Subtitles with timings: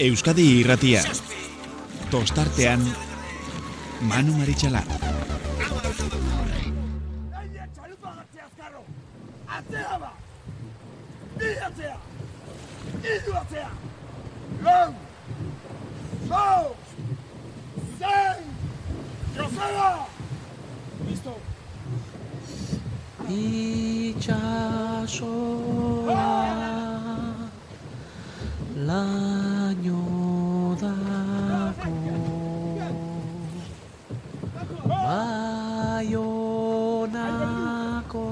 [0.00, 1.02] Euskadi irratia.
[2.10, 2.80] Tostartean
[4.00, 4.84] Manu Maritxalar.
[9.52, 10.12] Atzea ba!
[11.38, 11.96] Ni atzea!
[13.14, 13.70] Idu atzea!
[14.64, 14.94] Lau!
[16.28, 16.74] Zau!
[17.98, 18.42] Zein!
[19.36, 20.06] Joseba!
[21.06, 21.36] Listo!
[28.88, 30.00] Laino
[30.82, 31.94] dako
[37.42, 38.24] baionako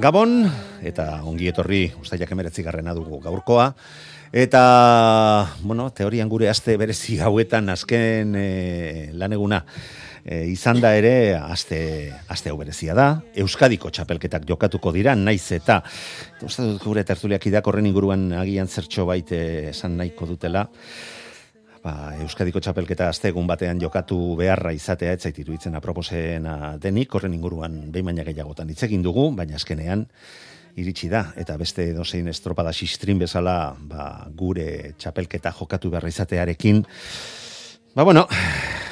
[0.02, 0.46] Gabon,
[0.86, 3.74] eta ongi etorri, ustaiak emeretzi garrena dugu gaurkoa.
[4.32, 4.64] Eta,
[5.66, 9.66] bueno, teorian gure aste berezi hauetan azken e, laneguna
[10.26, 13.08] e, izan da ere aste, aste hau berezia da.
[13.44, 15.82] Euskadiko txapelketak jokatuko dira, naiz eta,
[16.46, 20.68] uste dut gure tertuliak idakorren inguruan agian zertxo baite esan nahiko dutela.
[21.82, 27.34] Ba, Euskadiko txapelketa azte egun batean jokatu beharra izatea ez zait iruditzen aproposena denik, horren
[27.34, 30.06] inguruan behin baina gehiagotan hitz egin dugu, baina azkenean
[30.78, 36.86] iritsi da, eta beste dozein estropada sistrin bezala ba, gure txapelketa jokatu beharra izatearekin,
[37.96, 38.28] ba bueno,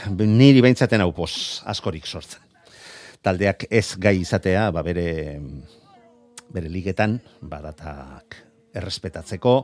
[0.07, 2.41] niri beintzaten hau pos askorik sortzen.
[3.21, 5.39] Taldeak ez gai izatea, ba bere,
[6.53, 8.37] bere ligetan, badatak
[8.79, 9.55] errespetatzeko,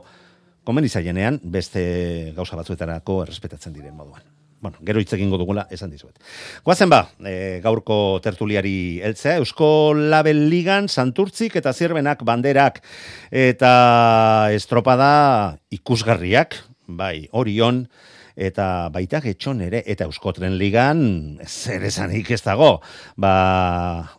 [0.66, 4.24] komeni zaienean, beste gauza batzuetarako errespetatzen diren moduan.
[4.60, 6.16] Bueno, gero hitz egingo dugula esan dizuet.
[6.64, 12.80] Goazen ba, e, gaurko tertuliari heltzea, Eusko Label Ligan, Santurtzik eta Zirbenak banderak
[13.30, 15.10] eta estropada
[15.76, 16.56] ikusgarriak,
[16.88, 17.84] bai, Orion,
[18.36, 22.82] eta baita getxon ere, eta Euskotren Ligan, zer esanik ez dago,
[23.16, 23.32] ba,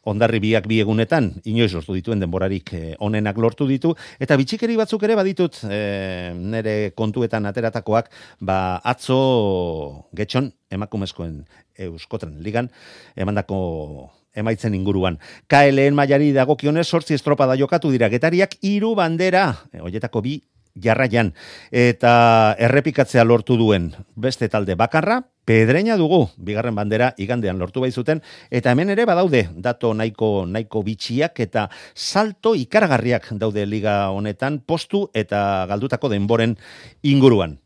[0.10, 5.06] ondarri biak bi egunetan, inoiz lortu dituen denborarik eh, onenak lortu ditu, eta bitxikeri batzuk
[5.06, 8.10] ere baditut eh, nere kontuetan ateratakoak,
[8.42, 11.44] ba, atzo getxon emakumezkoen
[11.88, 12.72] Euskotren Ligan,
[13.16, 15.18] emandako emaitzen inguruan.
[15.50, 18.10] KLN mailari dagokionez sortzi estropada jokatu dira.
[18.14, 20.38] Getariak hiru bandera, e, hoietako bi
[20.84, 21.34] jarraian
[21.72, 28.22] eta errepikatzea lortu duen beste talde bakarra, pedreina dugu, bigarren bandera igandean lortu bai zuten,
[28.52, 35.08] eta hemen ere badaude dato nahiko nahiko bitxiak eta salto ikaragarriak daude liga honetan postu
[35.14, 36.58] eta galdutako denboren
[37.04, 37.58] inguruan.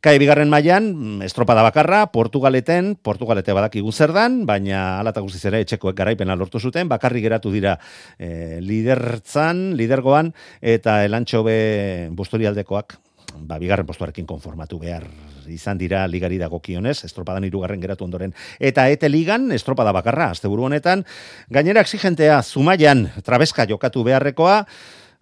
[0.00, 5.42] Kai bigarren mailan mm, estropada bakarra, Portugaleten, Portugalete badakigu zer dan, baina hala ta guztiz
[5.44, 7.74] ere etxekoek garaipena lortu zuten, bakarrik geratu dira
[8.16, 10.30] e, lidertzan, lidergoan
[10.64, 12.96] eta elantxobe busturialdekoak
[13.44, 15.04] ba, bigarren postuarekin konformatu behar
[15.52, 18.32] izan dira ligari dagokionez, estropadan hirugarren geratu ondoren.
[18.56, 21.04] Eta ete ligan, estropada bakarra, asteburu honetan,
[21.52, 24.62] gainera exigentea zumaian trabeska jokatu beharrekoa,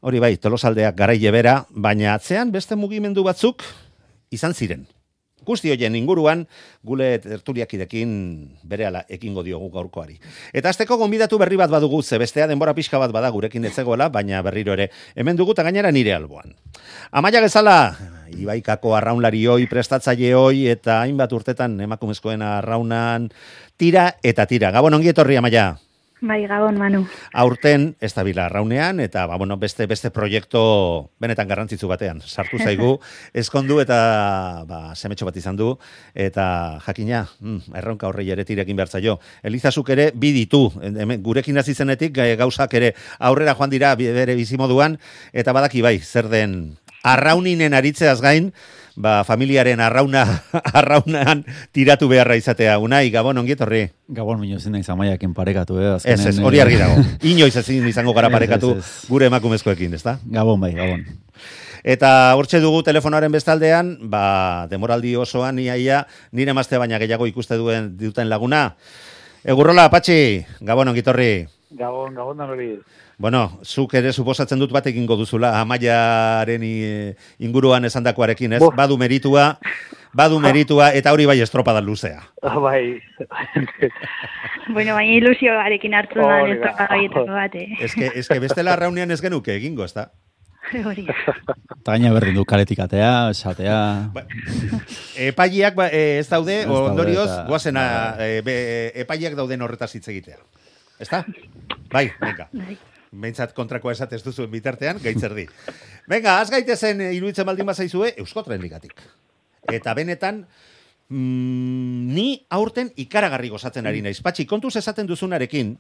[0.07, 3.67] hori bai, tolosaldeak garaile bera, baina atzean beste mugimendu batzuk,
[4.31, 4.87] izan ziren.
[5.47, 6.43] Guzti hoien inguruan,
[6.83, 8.11] gule tertuliakidekin
[8.67, 10.19] berehala ekingo diogu gaurkoari.
[10.53, 14.43] Eta azteko gonbidatu berri bat badugu, ze bestea denbora pixka bat bada gurekin etzegoela, baina
[14.43, 16.57] berriro ere, hemen dugu eta gainera nire alboan.
[17.13, 17.79] Amaia gezala,
[18.35, 23.31] ibaikako arraunlari hoi, prestatzaile hoi, eta hainbat urtetan emakumezkoen arraunan,
[23.79, 24.75] tira eta tira.
[24.75, 25.77] Gabon ongi etorri, Amaia.
[26.21, 27.05] Bai, gabon, Manu.
[27.33, 30.61] Aurten ez da bila arraunean, eta ba, bueno, beste, beste proiektu
[31.23, 32.19] benetan garrantzitsu batean.
[32.27, 32.97] Sartu zaigu,
[33.43, 33.99] eskondu eta
[34.67, 35.71] ba, semetxo bat izan du,
[36.19, 39.19] eta jakina, mm, erronka horrei ere tirekin behar zaio.
[39.47, 44.35] Elizazuk ere bi ditu, hemen, gurekin hasi zenetik eh, gauzak ere aurrera joan dira bere
[44.35, 44.99] bizimoduan,
[45.33, 46.59] eta badaki bai, zer den
[47.07, 48.51] arrauninen aritzeaz gain,
[48.99, 50.25] ba, familiaren arrauna,
[50.79, 52.79] arraunan tiratu beharra izatea.
[52.83, 53.85] Unai, Gabon, ongi etorri.
[54.11, 55.95] Gabon minio zen naiz amaiakin parekatu, eh?
[55.95, 57.05] Ez, ez, azkenen, hori eh, argi dago.
[57.31, 59.09] Inoiz ezin izango gara parekatu ez, ez.
[59.09, 60.19] gure emakumezkoekin, ezta?
[60.27, 61.07] Gabon bai, gabon.
[61.89, 66.03] Eta hortxe dugu telefonaren bestaldean, ba, demoraldi osoan iaia,
[66.35, 68.73] nire mazte baina gehiago ikuste duen duten laguna.
[69.47, 71.47] Egurrola, Patxi, Gabon ongitorri.
[71.79, 72.73] Gabon, gabon hori.
[73.19, 78.61] Bueno, zuk ere suposatzen dut bat egingo duzula amaiaren i- inguruan esandakoarekin, ez?
[78.63, 78.71] Bo.
[78.71, 79.59] Badu meritua,
[80.15, 82.23] badu meritua, eta hori bai estropada luzea.
[82.43, 83.01] Bai,
[84.69, 86.73] Bueno, baina ilusioarekin hartzen da Hori ez da.
[86.79, 87.67] da gaietako bat, eh?
[87.89, 90.11] Eske, eske bestela raunean ez genuke egingo, ez da?
[90.85, 91.07] Hori.
[91.09, 93.79] Eta gaina berdin du kaletik atea, esatea.
[94.15, 94.23] Ba,
[95.17, 97.85] epaileak ba, eh, ez daude, Ez ondorioz, eta- goazena
[98.21, 98.57] eh, be,
[99.07, 100.37] epaileak dauden horretaz hitz egitea.
[101.01, 101.25] Ezta?
[101.91, 102.49] Bai, venga.
[102.53, 102.77] Bai.
[103.13, 105.47] Behintzat kontrakoa esatez duzuen bitartean, gaitzerdi.
[106.09, 109.01] Venga, az gaitezen eh, iruditzen baldin bazaizue, Euskotren ligatik.
[109.73, 110.43] Eta benetan,
[111.09, 114.19] mm, ni aurten ikaragarri gozatzen ari naiz.
[114.25, 115.77] Patxi, kontuz esaten duzunarekin,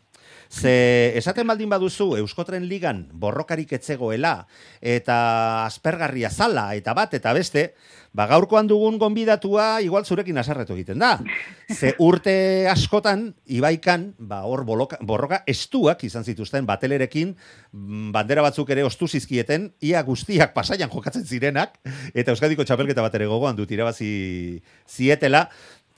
[0.48, 4.46] ze esaten baldin baduzu Euskotren ligan borrokarik etzegoela,
[4.80, 7.74] eta aspergarria zala, eta bat, eta beste,
[8.12, 11.18] ba gaurkoan dugun gonbidatua igual zurekin asarretu egiten da.
[11.68, 17.34] Ze urte askotan, ibaikan, ba hor borroka estuak izan zituzten batelerekin,
[17.72, 21.78] mm, bandera batzuk ere ostu zizkieten, ia guztiak pasaian jokatzen zirenak,
[22.14, 25.48] eta Euskadiko txapelketa bat ere gogoan dut irabazi zietela,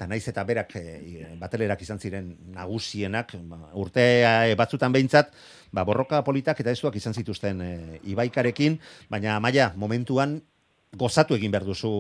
[0.01, 5.35] eta naiz eta berak e, batelerak izan ziren nagusienak, ba, urte eh, batzutan behintzat,
[5.77, 7.75] ba, borroka politak eta estuak izan zituzten e,
[8.09, 8.79] ibaikarekin,
[9.13, 10.39] baina maia momentuan
[10.97, 11.91] gozatu egin behar duzu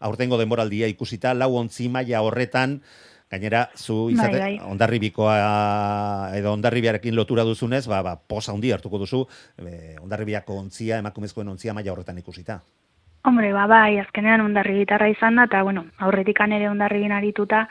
[0.00, 2.78] aurtengo denboraldia ikusita, lau ontzi maila horretan,
[3.30, 4.70] gainera, zu izate, Bai, bai.
[4.70, 5.34] ondarribikoa
[6.38, 9.24] edo ondarribiarekin lotura duzunez, ba, ba, posa handi hartuko duzu,
[9.58, 12.60] e, ondarribiako ontzia, emakumezkoen ontzia maila horretan ikusita.
[13.28, 17.68] Hombre, ba, bai, azkenean ondarri gitarra izan da, eta, bueno, aurretik ere ondarrigin arituta,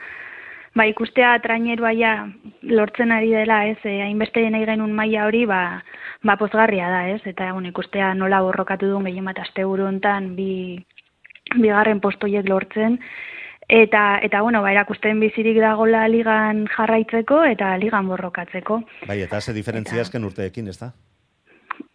[0.78, 2.12] ba, ikustea trainerua ja
[2.62, 5.62] lortzen ari dela, ez, eh, hainbeste nahi genuen maila hori, ba,
[6.24, 10.78] ba, pozgarria da, ez, eta, bueno, ikustea nola borrokatu duen gehien bat aste hontan bi,
[11.56, 13.00] bigarren postoiek lortzen,
[13.68, 18.82] eta, eta, bueno, ba, erakusten bizirik dagola ligan jarraitzeko, eta ligan borrokatzeko.
[19.08, 20.94] Bai, eta ze diferentzia esken urteekin, ez da?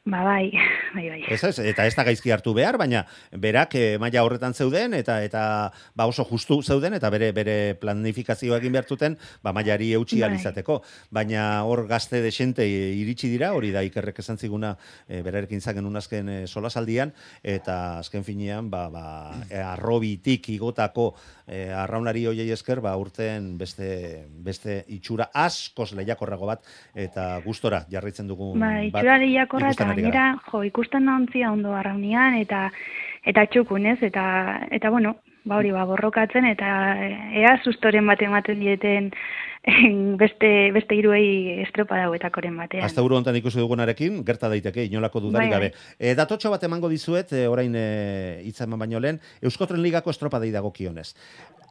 [0.05, 0.51] Ba, bai,
[0.97, 1.21] bai, bai.
[1.31, 3.05] Ez, ez, eta ez da gaizki hartu behar, baina
[3.39, 5.43] berak eh, maila horretan zeuden eta eta
[5.95, 9.15] ba oso justu zeuden eta bere bere planifikazioa egin behar zuten
[9.47, 10.25] ba mailari eutxi Bai.
[10.27, 10.81] ahal izateko.
[11.15, 14.73] Baina hor gazte desente iritsi dira, hori da ikerrek esan ziguna
[15.07, 17.15] e, berarekin zagen azken e, solasaldian
[17.45, 19.07] eta azken finean ba, ba
[19.49, 21.15] e, arrobitik igotako
[21.47, 28.27] e, arraunari hoiei esker ba urten beste beste itxura askoz lehiakorrago bat eta gustora jarraitzen
[28.27, 30.13] dugun Bai, bat itxura lehiakorra ari gara.
[30.13, 32.71] gainera, jo, ikusten da ontzia ondo arraunian, eta
[33.25, 33.99] eta txukun, ez?
[34.03, 34.25] Eta,
[34.75, 36.69] eta bueno, ba hori, ba, borrokatzen, eta
[37.39, 39.11] ea sustoren bat ematen dieten
[40.19, 42.85] beste, beste iruei estropa dauetakoren batean.
[42.87, 45.71] Hasta uru hontan ikusi dugunarekin, gerta daiteke, inolako dudarik Bai, bai.
[45.71, 45.99] gabe.
[45.99, 50.51] E, datotxo bat emango dizuet, e, orain e, hitza eman baino lehen, Euskotren Ligako estropadei
[50.55, 51.13] dagokionez.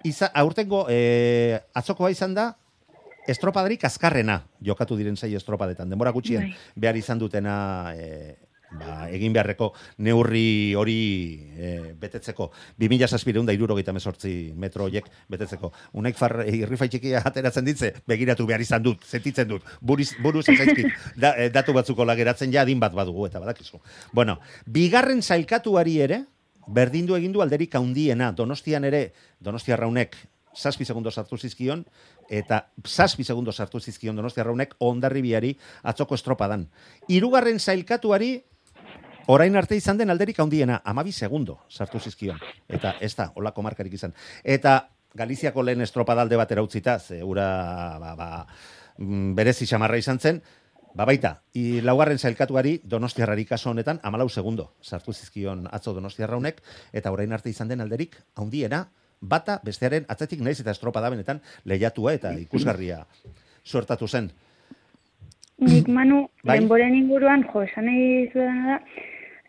[0.08, 2.54] Iza, aurtengo e, atzokoa izan da,
[3.28, 5.90] estropadarik azkarrena jokatu diren sei estropadetan.
[5.90, 6.56] Denbora gutxien Bai.
[6.76, 8.38] behar izan dutena e,
[8.80, 9.72] ba, egin beharreko
[10.06, 10.98] neurri hori
[11.58, 12.50] e, betetzeko.
[12.82, 15.72] 2000 saspireun da irurogeita mesortzi metro horiek betetzeko.
[16.00, 20.58] Unaik far irrifai txikia ateratzen ditze, begiratu behar izan dut, sentitzen dut, buriz, buruz ez
[20.58, 23.82] zaizkit, da, e, datu batzuko lageratzen ja adin bat badugu, eta badakizu.
[24.14, 26.24] Bueno, bigarren sailkatuari ere,
[26.72, 29.10] berdindu egin du alderik handiena, donostian ere,
[29.42, 30.16] donostia raunek,
[30.56, 31.86] zazpi segundo sartu zizkion,
[32.32, 35.52] eta zazpi segundo sartu zizkion donostia raunek ondarribiari
[35.84, 36.64] atzoko estropadan.
[37.12, 38.32] Hirugarren sailkatuari
[39.28, 42.40] orain arte izan den alderik handiena, amabi segundo sartu zizkion.
[42.70, 44.16] Eta ez da, olako markarik izan.
[44.44, 44.80] Eta
[45.12, 48.28] Galiziako lehen estropadalde batera utzita, ze ura ba, ba,
[48.98, 50.42] mm, berezi xamarra izan zen,
[50.92, 56.60] Ba baita, i laugarren sailkatuari Donostiarrari kaso honetan 14 segundo sartu zizkion atzo Donostiarraunek
[56.92, 58.90] eta orain arte izan den alderik handiena
[59.22, 63.06] bata bestearen atzetik naiz eta estropada benetan lehiatua eta ikusgarria
[63.64, 64.32] suertatu zen.
[65.62, 66.58] Nik manu, Bai.
[66.60, 68.78] denboren inguruan, jo, esan nahi zuedana da,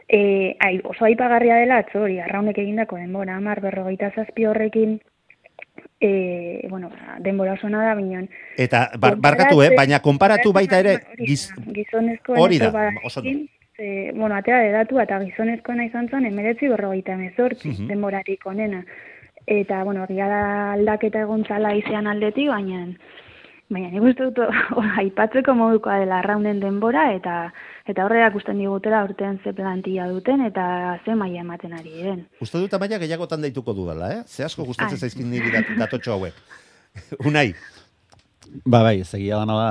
[0.08, 4.98] e, ai, oso aipagarria dela atzo hori, arraunek egindako denbora, amar berrogeita zazpi horrekin,
[6.00, 6.90] e, bueno,
[7.24, 8.28] denbora oso da, bineon.
[8.58, 13.46] Eta bar, barkatu, eh, baina konparatu baita ere giz, da, gizonezkoen hori da, oso ondo.
[13.76, 17.86] ze, bueno, atea de datu eta gizonezkoena izan zen emeretzi berrogeita emezortzi Mhm.
[17.88, 18.84] denborarik onena.
[19.46, 20.44] Eta, bueno, egia da
[20.76, 22.86] aldaketa egon zala izan aldetik, baina
[23.72, 24.38] baina nik uste dut
[25.00, 27.36] aipatzeko modukoa dela arraunden denbora eta
[27.88, 32.26] eta horre ikusten digutela urtean ze plantilla duten eta ze maila ematen ari diren.
[32.40, 34.22] uste dut amaia gehiagotan deituko dudala, eh?
[34.26, 35.00] Ze asko gustatzen Ai.
[35.00, 36.34] zaizkin niri dat, datotxo hauek.
[37.28, 37.54] Unai,
[38.64, 39.68] Ba, bai, ez egia dana da,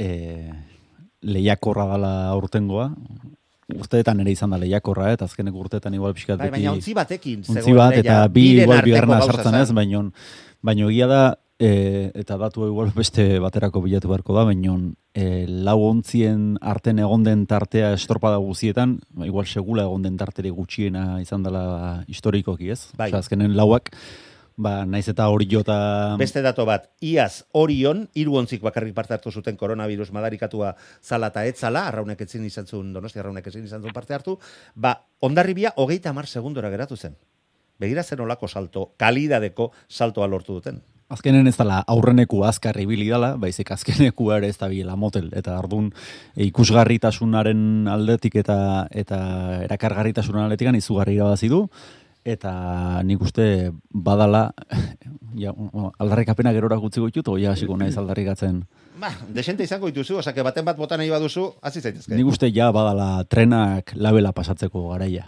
[0.00, 0.08] e,
[1.22, 2.88] lehiakorra dala aurtengoa.
[3.70, 7.44] Urteetan ere izan da lehiakorra, eta azkenek urteetan igual pixkat bai, baina ontzi batekin.
[7.46, 9.60] Ontzi bat, eta bi igual gauza sartzen zen.
[9.62, 10.02] ez, baino,
[10.66, 11.22] baino egia da,
[11.62, 14.74] e, eta datu igual beste baterako bilatu beharko da, baina
[15.14, 21.20] e, lau ontzien arten egon den tartea estropada guzietan, igual segula egon den tartere gutxiena
[21.22, 22.82] izan dela historikoki, ez?
[22.98, 23.12] Bai.
[23.12, 23.94] Osea, azkenen lauak,
[24.56, 26.16] ba, naiz eta hori jota...
[26.20, 31.44] Beste dato bat, iaz orion, hiru ontzik bakarrik parte hartu zuten koronavirus madarikatua zala eta
[31.48, 34.38] etzala, arraunek etzin izan zuen, donosti arraunek etzin izan zuen parte hartu,
[34.74, 37.16] ba, ondarribia hogeita mar segundora geratu zen.
[37.82, 40.82] Begira zen olako salto, kalidadeko saltoa lortu duten.
[41.12, 45.28] Azkenen ez dela aurreneku azkar ibili dala, baizik azkeneku ere ez da biela motel.
[45.36, 48.56] Eta ardun e, ikusgarritasunaren aldetik eta
[48.88, 49.18] eta
[49.66, 51.66] erakargarritasunaren aldetik izugarri irabazi du.
[52.22, 54.52] Eta nik uste badala,
[55.42, 55.50] ja,
[55.98, 58.60] aldarrikapena gerora gutzi ditut, oia hasiko naiz aldarrikatzen.
[59.02, 62.14] Ba, desente izango dituzu, osake baten bat bota nahi baduzu, hasi zaitezke.
[62.14, 65.26] Nik uste ja badala trenak labela pasatzeko garaia.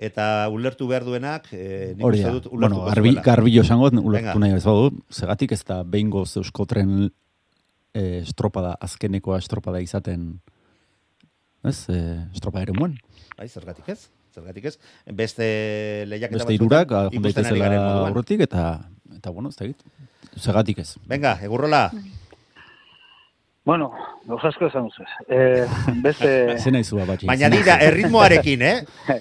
[0.00, 4.04] Eta ulertu behar duenak, eh, nik Hori uste dut ulertuko Bueno, garbi, garbi esango, Venga.
[4.12, 7.10] ulertu nahi ez badu, segatik ez da behingo euskotren
[7.94, 10.40] e, estropada, azkenekoa estropada izaten,
[11.64, 12.00] ez, e,
[12.34, 12.96] estropa ere muen.
[13.36, 14.10] Bai, zergatik ez?
[14.34, 14.76] Zergatik ez?
[15.06, 15.48] Beste
[16.06, 18.14] lehiaketa Beste irurak, batzuetan junta ikusten ari garen daitezela moduan.
[18.14, 18.64] aurretik, eta,
[19.16, 19.84] eta bueno, ez da egit.
[20.36, 20.94] Segatik ez.
[21.10, 21.88] Venga, egurrola.
[23.66, 23.90] Bueno,
[24.24, 25.08] gauz asko esan duzez.
[25.28, 25.66] Eh,
[26.02, 26.30] beste,
[26.64, 27.28] Zena izua batxi.
[27.28, 28.76] Baina dira, erritmoarekin, eh?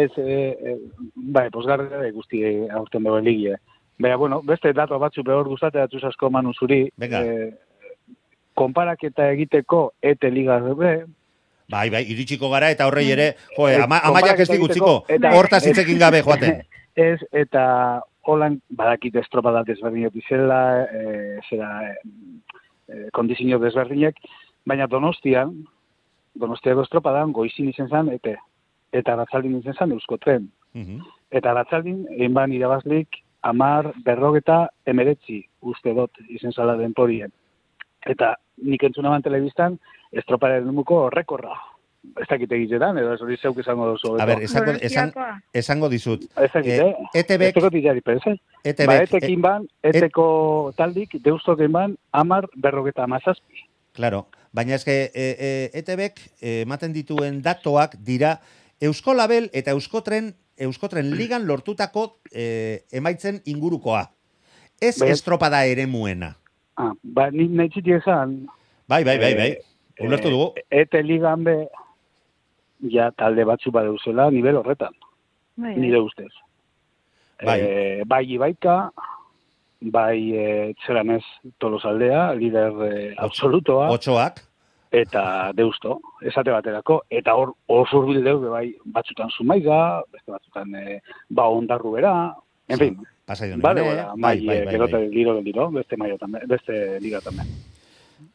[0.00, 0.78] ez, eh, eh,
[1.14, 3.56] bai, posgarra guzti aurten dago ligie.
[3.98, 6.84] Baina, bueno, beste dato batzu behor guztate datzuz asko manu zuri.
[6.96, 7.22] Venga.
[7.24, 7.50] Eh,
[8.54, 10.94] konparaketa egiteko ete liga be,
[11.70, 15.98] Bai, bai, iritsiko gara eta horrei ere, jo, Eh, ama, amaiak ez digutziko, hortaz hitzekin
[15.98, 16.62] gabe joaten.
[16.94, 17.62] Ez, eta
[18.22, 21.70] holan badakit estropadak desberdinak izela, e, zera,
[22.86, 24.20] e, kondizio desberdinak,
[24.64, 25.56] baina donostian,
[26.38, 28.36] donostiako estropadan goizin izen zen, eta,
[28.92, 30.48] eta ratzaldin izen zen euskotren.
[30.74, 31.02] Mhm.
[31.34, 37.32] Eta ratzaldin, egin ban irabazlik, amar, berrogeta, emeretzi, uste dut, izen zala denporien.
[38.06, 39.78] Eta nik entzuna ban telebistan,
[40.18, 41.54] estroparen numuko rekorra.
[42.20, 44.12] Ez dakit egitetan, edo ez hori zeuk esango duzu.
[44.20, 45.12] A ber, esango, esan,
[45.56, 46.26] esango dizut.
[46.36, 48.02] Ez dakit, Eh, eh?
[48.04, 48.34] Pense.
[48.62, 53.64] ETBek, Ba, eh, etekin ban, eteko taldik, deustoken ban, amar berrogeta amazazpi.
[53.94, 58.40] Claro, baina eske e, e, ETBek eh, ematen dituen datoak dira
[58.80, 64.10] Euskolabel eta Euskotren Euskotren ligan lortutako eh, emaitzen ingurukoa.
[64.80, 65.10] Ez Bai.
[65.10, 66.36] estropada ere muena.
[66.76, 68.46] Ah, ba, nik nahi esan,
[68.86, 69.50] Bai, bai, bai, bai.
[69.50, 70.52] Eh, Ulertu dugu.
[70.56, 71.68] eh, ete ligan be,
[72.90, 74.94] ja talde batzu badeuzela nivel horretan,
[75.56, 76.32] Bai, nire ustez.
[77.44, 77.60] Bai.
[77.60, 78.90] Eh, bai Ibaika,
[79.80, 81.22] bai eh, txeranez
[81.58, 84.40] tolosaldea, lider eh, absolutoa, Otsoak.
[84.90, 91.00] eta deusto, esate baterako, eta hor oso hurbil be bai batzutan zumaiga, beste batzutan eh,
[91.28, 92.34] ba ondarru bera,
[92.68, 93.60] en fin, Pasai duen.
[93.60, 95.10] Bale, ere, bera, bai, mai, bai, eh, bai, gero bai.
[95.10, 96.18] giro giro, beste maio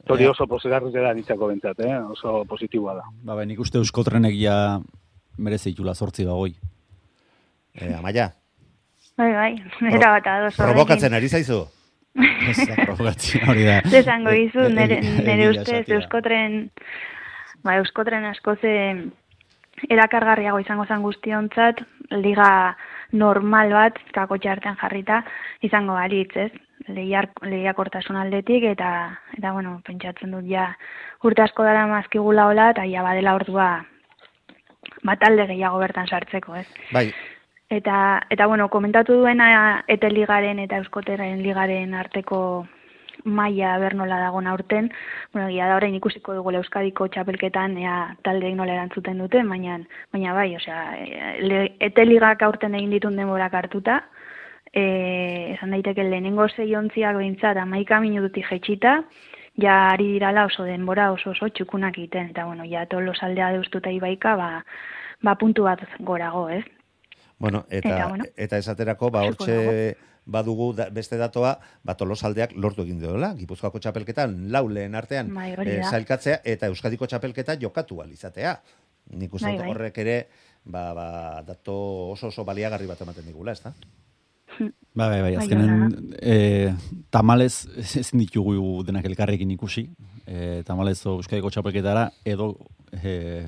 [0.10, 0.32] Hori Ja.
[0.32, 1.98] oso posigarri dela nitzako bentzat, eh?
[2.12, 3.04] oso positiboa da.
[3.24, 4.80] Ba, bai, nik uste euskotrenek ja
[5.38, 6.56] merezi itula sortzi bagoi.
[7.80, 8.32] Eh, amaia,
[9.18, 9.52] bai, bai,
[9.94, 10.58] era bat horrekin.
[10.58, 11.62] provokatzen ari zaizu.
[12.50, 13.82] Ez da, provokatzea hori da.
[13.86, 16.72] Zer esango dizu, E- e- nere, nere ustez euskotren,
[17.64, 19.06] ba, euskotren askoz eh,
[19.90, 22.76] erakargarriago izango zen guztiontzat, liga
[23.12, 25.24] normal bat, kako txartean jarrita,
[25.66, 26.52] izango balitz, ez?
[26.88, 28.92] Lehiar, lehiakortasun aldetik, eta,
[29.38, 30.70] eta bueno, pentsatzen dut ja,
[31.24, 33.72] urte asko dara mazkigula hola, eta ja badela ordua,
[35.04, 36.68] bat alde gehiago bertan sartzeko, ez?
[36.94, 37.10] Bai,
[37.70, 42.40] Eta, eta bueno, komentatu duena ete ligaren eta euskoteren ligaren arteko
[43.24, 44.92] maila bernola dago aurten,
[45.34, 49.80] bueno, ia da orain ikusiko dugu Euskadiko txapelketan ea taldeek nola erantzuten duten, baina,
[50.14, 54.04] baina bai, osea, e, le- ete ligak aurten egin ditun denborak hartuta,
[54.74, 59.04] e, esan daiteke lehenengo zei ontziak behintzat amaika minututik jetxita,
[59.62, 63.92] ja ari dirala oso denbora oso oso txukunak egiten, eta bueno, ja tolos aldea deustuta
[63.92, 64.64] ibaika, ba,
[65.22, 66.64] ba puntu bat gorago, ez?
[67.40, 69.96] bueno, eta, Eta, bueno, eta esaterako, ba, hortxe
[70.30, 75.52] badugu da, beste datoa, ba, tolosaldeak lortu egin duela, Gipuzkoako txapelketan, lau lehen artean, Bai,
[75.58, 75.94] hori eh, da.
[75.94, 78.58] sailkatzea, eta Euskadiko txapelketa jokatu alizatea.
[79.20, 79.72] Nik uste Bai, dut bai.
[79.74, 80.18] horrek ere,
[80.66, 81.08] ba, ba,
[81.48, 81.76] dato
[82.14, 83.74] oso oso baliagarri bat ematen digula, ezta?
[84.60, 86.74] Ba, bai, bai, azkenen e,
[87.14, 87.54] tamalez
[88.02, 89.88] ezin ditugu denak elkarrekin ikusi.
[90.28, 92.52] E, tamalez o Euskadiko txapelketara edo
[92.92, 93.46] e,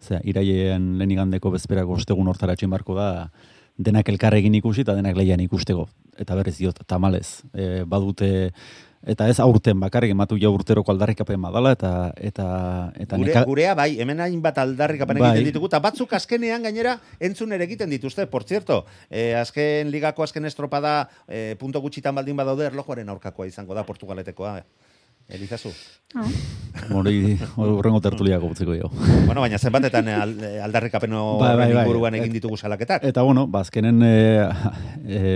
[0.00, 3.08] zera, irailean lehenigandeko bezperako ostegun hortara etxin barko da
[3.78, 5.88] denak elkarrekin ikusi eta denak lehian ikusteko.
[6.18, 8.50] eta berez diot, tamalez, e, badute,
[9.06, 12.46] eta ez aurten bakarrik ematu ja urteroko aldarrikapen badala eta eta
[12.98, 15.28] eta Gure, neka- gurea bai, hemen hainbat aldarrikapen Bai.
[15.30, 20.24] egiten ditugu, eta batzuk azkenean gainera entzun ere egiten dituzte, por cierto, eh, azken ligako
[20.24, 24.64] azken estropada eh, punto gutxitan baldin badaude erlojuaren aurkakoa izango da Portugaletekoa.
[25.28, 25.68] Elizazu.
[26.94, 28.88] hori horrengo tertuliako butziko jo.
[29.26, 30.30] bueno, baina zenbatetan al,
[30.64, 31.82] aldarrikapen Bai, bai, bai.
[31.84, 33.04] inguruan egin ditugu salaketak.
[33.04, 34.12] Eta bueno, ba, azkenen e,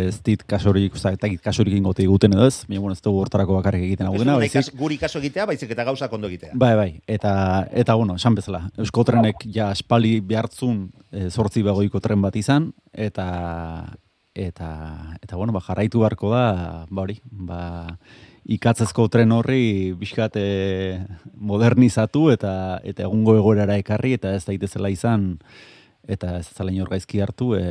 [0.09, 3.59] ez dit kasurik, oza, eta kasurik ingote eguten edo ez, baina bueno, ez dugu hortarako
[3.59, 4.71] bakarrik egiten hau Ez dena, dugu nahi baizik.
[4.73, 6.53] kas- guri kaso egitea, baizik eta gauza kondo egitea.
[6.55, 7.35] Bai, bai, eta,
[7.71, 13.29] eta bueno, esan bezala, Euskotrenek ja espali behartzun e, sortzi begoiko tren bat izan, eta,
[14.35, 14.73] eta,
[15.21, 17.99] eta bueno, ba, jarraitu beharko da, ba hori, ba,
[18.45, 21.01] ikatzezko tren horri bizkat e,
[21.35, 25.37] modernizatu eta eta egungo egoerara ekarri eta ez daitezela izan
[26.09, 27.63] eta ez zela inor gaizki hartu e,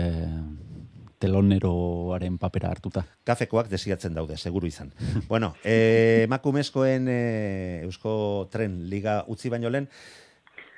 [1.21, 3.05] teloneroaren papera hartuta.
[3.23, 4.91] kafekoak desiatzen daude, seguru izan.
[5.29, 9.87] bueno, eh, emakumezkoen eh, Eusko Tren Liga utzi baino lehen,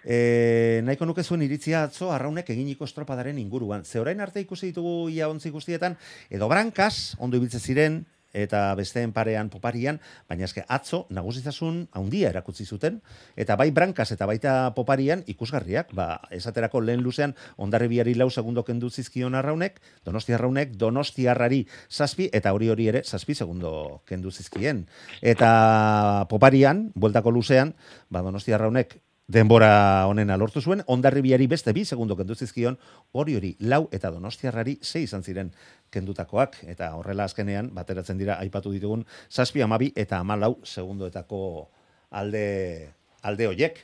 [0.03, 3.85] eh, nahiko nuke zuen iritzia atzo arraunek eginiko estropadaren inguruan.
[3.85, 5.95] Ze orain arte ikusi ditugu ia ontzi guztietan,
[6.29, 12.65] edo brankas, ondo ibiltze ziren, eta besteen parean poparian, baina eske atzo nagusitasun handia erakutsi
[12.65, 12.99] zuten,
[13.37, 18.89] eta bai brankas eta baita poparian ikusgarriak, ba, esaterako lehen luzean ondarribiari lau segundo kendu
[18.89, 24.87] zizkion arraunek, donosti arraunek, donosti arrari zazpi, eta hori hori ere zazpi segundo kendu zizkien.
[25.21, 27.75] Eta poparian, bueltako luzean,
[28.09, 28.97] ba, donosti arraunek
[29.27, 32.77] denbora honena lortu zuen, ondarribiari beste bi segundo kendu zizkion,
[33.11, 35.51] hori hori lau eta donostiarrari sei izan ziren
[35.91, 41.69] kendutakoak, eta horrela azkenean, bateratzen dira, aipatu ditugun, zazpi amabi eta amalau segundoetako
[42.11, 42.89] alde,
[43.21, 43.79] alde hoiek.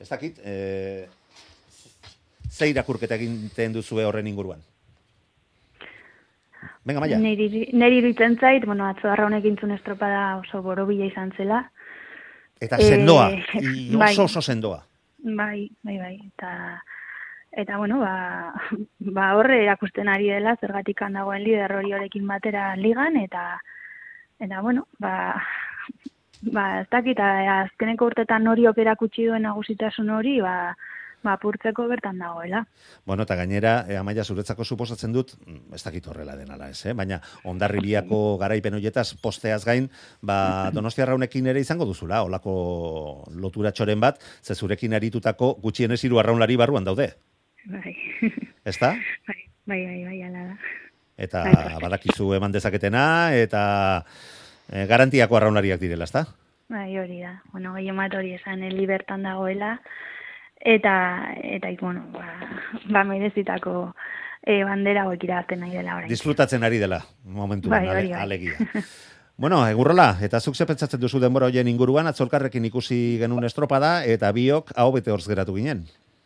[0.00, 1.08] Ez dakit, e,
[2.50, 4.62] ze irakurketa egiten duzue horren inguruan?
[6.84, 7.18] Venga, Maia.
[7.18, 11.70] Neri, neri zait, bueno, atzo arra honek intzun estropada oso borobila izan zela.
[12.60, 13.30] Eta sendoa,
[13.60, 14.12] i bai.
[14.12, 14.82] oso oso sendoa.
[15.24, 16.14] Bai, bai, bai.
[16.26, 16.82] Eta,
[17.52, 18.54] eta bueno, ba,
[19.16, 23.60] ba horre erakusten ari dela, zergatik dagoen lider hori horekin batera ligan, eta,
[24.38, 25.42] eta bueno, ba,
[26.52, 30.74] ba, ez dakit, azkeneko urtetan horiok erakutsi duen nagusitasun hori, ba,
[31.24, 32.60] ba, apurtzeko bertan dagoela.
[33.08, 36.92] Bueno, eta gainera, eh, amaia zuretzako suposatzen dut, mm, ez dakit horrela denala ez, eh?
[36.92, 39.88] baina ondarribiako garaipen hoietaz posteaz gain,
[40.22, 46.20] ba, donostiarra honekin ere izango duzula, olako lotura txoren bat, ze zurekin aritutako gutxienez hiru
[46.20, 47.14] arraunlari barruan daude,
[47.64, 47.94] Bai,
[48.68, 48.90] ezta?
[49.26, 50.56] bai, bai, bai, bai, ala da.
[51.16, 51.78] Eta Bai, bai.
[51.80, 54.04] badakizu eman dezaketena, eta
[54.68, 56.26] eh, garantiako arraunlariak direla, ezta?
[56.68, 57.38] Bai, hori da.
[57.52, 59.78] Bueno, gehien bat hori esan, el libertan dagoela,
[60.60, 62.24] eta, eta, bueno, ba,
[62.90, 63.94] ba merezitako
[64.42, 66.08] e, bandera hauek irabazten nahi dela orain.
[66.08, 68.20] Disfrutatzen ari dela, momentu Bai, hori bai.
[68.22, 68.54] alegia.
[69.36, 74.30] Bueno, egurrola, eta zuk ze pentsatzen duzu denbora hoien inguruan, atzolkarrekin ikusi genuen estropada, eta
[74.30, 75.80] biok hau bete horz geratu ginen.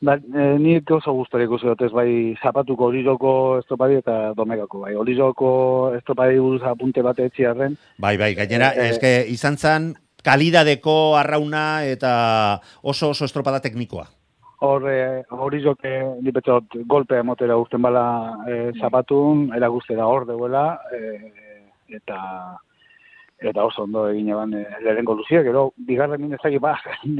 [0.05, 3.31] Ba, e, ni oso gustora ikusi dut ez bai zapatuko olizoko
[3.63, 4.93] estropadi eta domegako bai.
[4.95, 8.91] Olizoko estropadi buruz apunte bat etziarren, Bai, bai, gainera, Eh, eh.
[8.91, 14.07] eske izan zan kalidadeko arrauna eta oso oso estropada teknikoa.
[14.61, 18.07] Hor e, olizok e, ni betzot golpea emotera urten bala
[18.49, 21.33] e, zapatun, eragustera hor deuela, e,
[22.01, 22.19] eta
[23.39, 26.75] eta oso ondo egin eban e, lehenengo luziak, gero bigarren minezaki ba,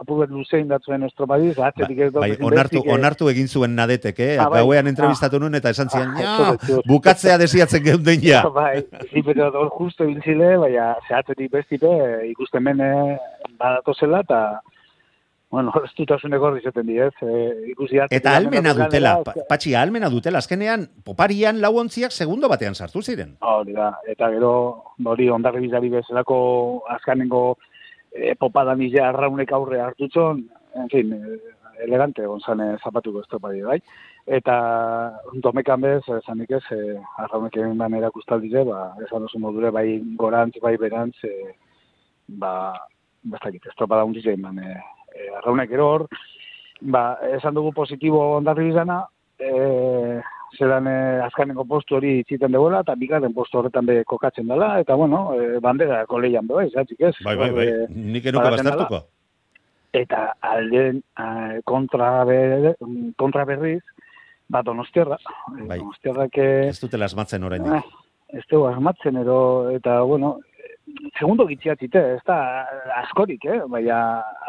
[0.00, 4.30] apurbet luzein datzuen estropadiz, atzetik ez Bai, onartu, e, onartu egin zuen nadetek, eh?
[4.42, 4.60] Ah, bai.
[4.60, 8.42] Gauean entrevistatu nuen eta esan zian, Ah, ja, bukatzea desiatzen geunden ja.
[8.58, 12.90] bai, ni pero hor justo biltzile, baina zehatzetik bestipe eh, ikusten mene
[13.56, 14.40] badatozela, eta,
[15.54, 17.12] bueno, ez dutasuneko hor izaten di, ez?
[17.22, 22.74] E, ikusi Eta almena dutela, pa- patxi, almena dutela, azkenean, poparian lau ontziak segundo batean
[22.74, 23.36] sartu ziren.
[23.40, 24.54] Hori da, eta gero,
[25.14, 26.38] hori ondarri bizari bezalako
[26.96, 27.44] azkanengo
[28.10, 30.42] e, popadan izia arraunek aurre hartutzon,
[30.74, 31.38] en fin, e,
[31.84, 33.78] elegante gonzane zapatuko estropadi, bai?
[34.38, 34.56] Eta
[35.44, 40.56] domekan bez, esanik ez, e, arraunek egin ban erakustaldize, ba, esan oso modure, bai gorantz,
[40.62, 41.54] bai berantz, e,
[42.42, 42.54] ba,
[43.22, 44.76] bastakit, estropada hundiz egin ban, e,
[45.14, 46.06] e, arraunek ero hor,
[46.80, 49.04] ba, esan dugu positibo ondarri bizana,
[49.38, 50.20] e,
[50.58, 54.94] zelan eh, azkaneko postu hori itziten degoela, eta bigarren postu horretan be kokatzen dela, eta
[54.94, 57.14] bueno, eh, bandera koleian be, bai, zatzik ez?
[57.24, 58.50] Bai, bai, bai, Eh, nik dela.
[58.50, 59.00] baztertuko.
[59.94, 62.76] eta alden eh, kontra, ber,
[63.16, 63.82] kontra berriz,
[64.48, 65.16] ba, donostiarra.
[65.58, 65.78] Eh, Bai.
[65.78, 67.66] Donostiarrak eh, Ez dutela asmatzen orain.
[67.74, 67.82] eh,
[68.38, 70.38] ez dugu asmatzen, edo, eta, bueno,
[71.18, 72.38] segundo gitziatzite, ez da
[73.02, 73.60] askorik, eh?
[73.70, 73.98] Baina,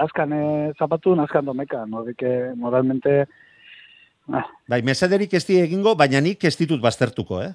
[0.04, 6.44] azkan eh, zapatun, azkan domekan, horrek eh, moralmente, eh, Bai, mesederik ez egingo, baina nik
[6.44, 7.52] ez ditut baztertuko, eh?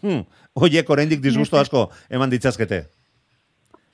[0.00, 0.22] Hmm,
[0.54, 2.84] Oiek oraindik disgusto asko eman ditzazkete.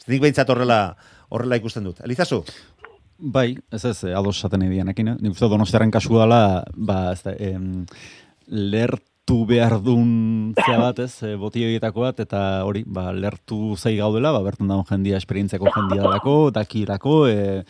[0.00, 0.96] Ez nik behintzat horrela,
[1.32, 2.02] horrela ikusten dut.
[2.04, 2.42] Elizazu?
[3.20, 5.16] Bai, ez ez, eh, ados esaten edianekin, eh?
[5.20, 7.86] nik uste donostiaren kasu dela, ba, ez da, em,
[9.20, 13.96] lertu behar duen zea bat, ez, e, boti horietako bat, eta hori, ba, lertu zei
[13.96, 17.64] gaudela, ba, bertan daun jendia, esperientziako jendia dalako, dakirako, e,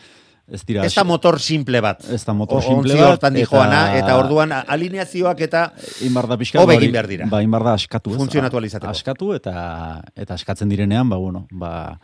[0.51, 0.83] ez dira...
[0.85, 2.03] Ez da motor simple bat.
[2.09, 6.77] Ez da motor simple bat, hortan dijoana, eta orduan alineazioak eta Inbar da pixka, Hobe
[6.77, 7.29] ba, behar dira.
[7.29, 8.17] Ba, inbar da askatu, ez?
[8.17, 8.91] Funtzionatu ahal izateko.
[8.91, 11.99] Askatu eta eta askatzen direnean, ba, bueno, ba,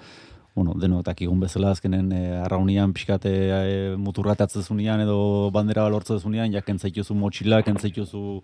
[0.55, 6.53] bueno, denok dakigun bezala azkenen e, arraunian pixkate e, muturratatzen zunean edo bandera balortzen zunean,
[6.53, 8.39] ja kentzaituzu motxila, kentzaituzu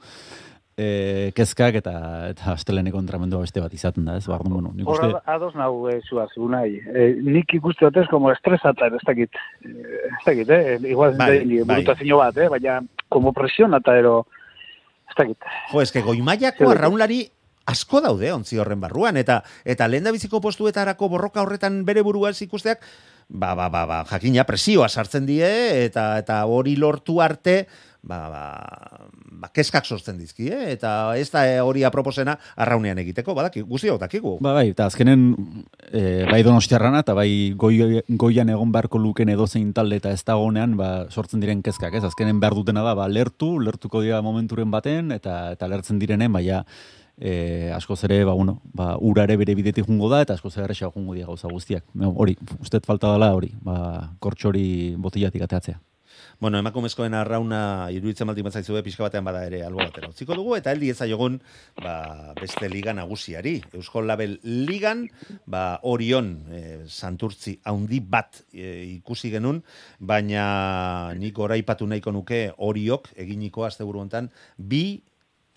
[0.78, 1.94] e, kezkak eta
[2.32, 4.26] eta asteleneko entramendua beste bat izaten da, ez?
[4.28, 5.08] Ba, bueno, nik uste...
[5.12, 6.80] Horra, ados nahu, e, zua, nahi.
[6.82, 9.38] E, nik ikuste dut ez, como estresata, ez dakit.
[9.64, 10.80] Ez dakit, eh?
[10.82, 11.78] Igual, Bai, bai, bai.
[11.84, 12.50] burutazio bat, eh?
[12.50, 14.26] Baina, como presionata ero,
[15.10, 15.38] ez dakit.
[15.72, 17.24] Jo, eske goimaiako Zer- arraunlari
[17.70, 22.42] asko daude ontzi horren barruan eta eta lehen biziko postuetarako borroka horretan bere burua ez
[22.44, 22.82] ikusteak
[23.30, 25.48] ba, ba, ba, ba, jakina presioa sartzen die
[25.86, 27.62] eta eta hori lortu arte
[28.04, 28.44] ba, ba,
[29.40, 30.74] ba, keskak sortzen dizki, eh?
[30.76, 34.36] eta ez da eh, hori aproposena arraunean egiteko, badaki, guztiok dakigu.
[34.44, 35.30] Ba, bai, eta azkenen
[35.90, 40.76] e, bai donostiarrana eta bai goi, goian egon beharko luken edozein talde eta ez dagoenean
[40.80, 42.04] ba, sortzen diren kezkak, ez?
[42.10, 46.64] Azkenen behar dutena da, ba, lertu, lertuko dira momenturen baten, eta eta lertzen direnen, baina
[47.18, 50.92] e, askoz ere, ba, bueno, ba, urare bere bidetik jungo da, eta askoz ere erresa
[50.92, 51.88] jungo dira gauza guztiak.
[51.96, 54.68] Hori, ustet falta dela hori, ba, kortxori
[55.00, 55.80] botillatik ateatzea.
[56.44, 60.74] Bueno, emakumezkoen arrauna iruditzen baldin batzaizue pixka batean bada ere albo batera utziko dugu eta
[60.74, 61.38] heldi ezaiogun
[61.78, 61.94] ba,
[62.36, 63.54] beste liga nagusiari.
[63.80, 65.06] Eusko Label ligan
[65.48, 66.60] ba, Orion e,
[66.92, 69.64] Santurtzi haundi bat e, ikusi genun,
[70.04, 70.44] baina
[71.16, 74.28] nik oraipatu nahiko nuke Oriok eginiko asteburu hontan
[74.58, 74.84] bi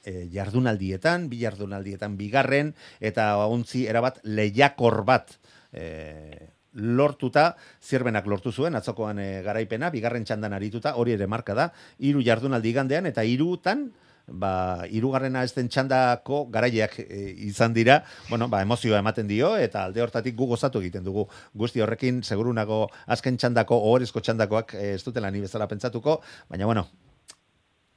[0.07, 5.35] e, jardunaldietan, bi jardunaldietan bigarren eta ontzi erabat lehiakor bat
[5.75, 7.51] e, lortuta,
[7.83, 12.73] zirbenak lortu zuen, atzokoan e, garaipena, bigarren txandan arituta, hori ere marka da, hiru jardunaldi
[12.77, 13.89] gandean, eta hirutan,
[14.27, 19.87] ba, hirugarrena ez den txandako garaileak e, izan dira, bueno, ba, emozioa ematen dio, eta
[19.87, 21.27] alde hortatik gu gozatu egiten dugu.
[21.55, 26.87] Guzti horrekin, segurunago azken txandako, ohorezko txandakoak e, ez dutela ni bezala pentsatuko, baina bueno,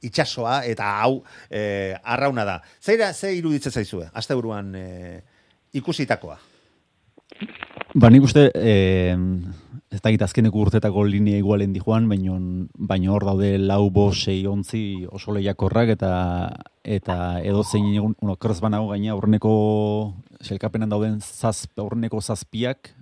[0.06, 2.60] itxasoa eta hau e, arrauna da.
[2.80, 4.86] Zeira, ze iruditzen zaizue, asteburuan e,
[5.76, 6.38] ikusitakoa?
[7.94, 9.16] Ba, nik uste, eh,
[9.90, 12.36] ez dakit azkeneko urtetako linea igualen di joan, baino,
[12.78, 16.10] baino hor daude lau bo sei ontzi oso lehiakorrak eta
[16.84, 22.92] eta edo zein egun, bueno, kruz banago gaina aurreneko selkapenan dauden zazp, aurreneko zazpiak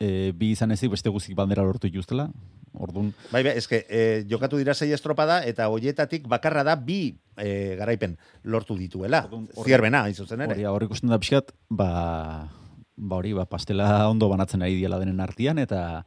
[0.00, 2.28] e, bi izan ezik beste guzik bandera lortu jutela.
[2.74, 7.76] Orduan, Bai, bai, eske, e, jokatu dira sei estropada eta hoietatik bakarra da bi e,
[7.78, 9.22] garaipen lortu dituela.
[9.28, 10.56] Orduan, hor- Zierbena, hain zuzen ere.
[10.58, 12.50] hori hor ikusten da pixkat, ba,
[12.96, 16.04] ba hori, ba, pastela ondo banatzen ari diela denen artean, eta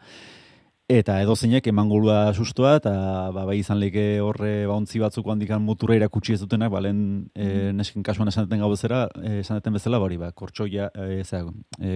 [0.88, 2.94] eta edo zeinek emangolua sustoa, eta
[3.36, 7.28] ba, bai izan leke horre ba, ontzi batzuk handikan mutura irakutsi ez dutenak, ba, lehen
[7.36, 10.88] e, nesken kasuan esan duten gau bezala, e, esan duten bezala, ba, hori, ba, kortxoia,
[10.96, 11.94] e, zera, e,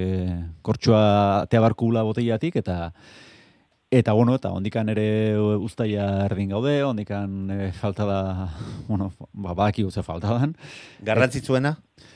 [0.62, 1.04] kortxoa
[1.43, 2.91] atea barkula boteiatik, eta
[3.91, 8.19] Eta bueno, eta ondikan ere uztaia erdin gaude, ondikan e, falta da,
[8.88, 10.56] bueno, ba, baki falta dan.
[11.04, 11.75] Garrantzitsuena?
[11.75, 12.11] E,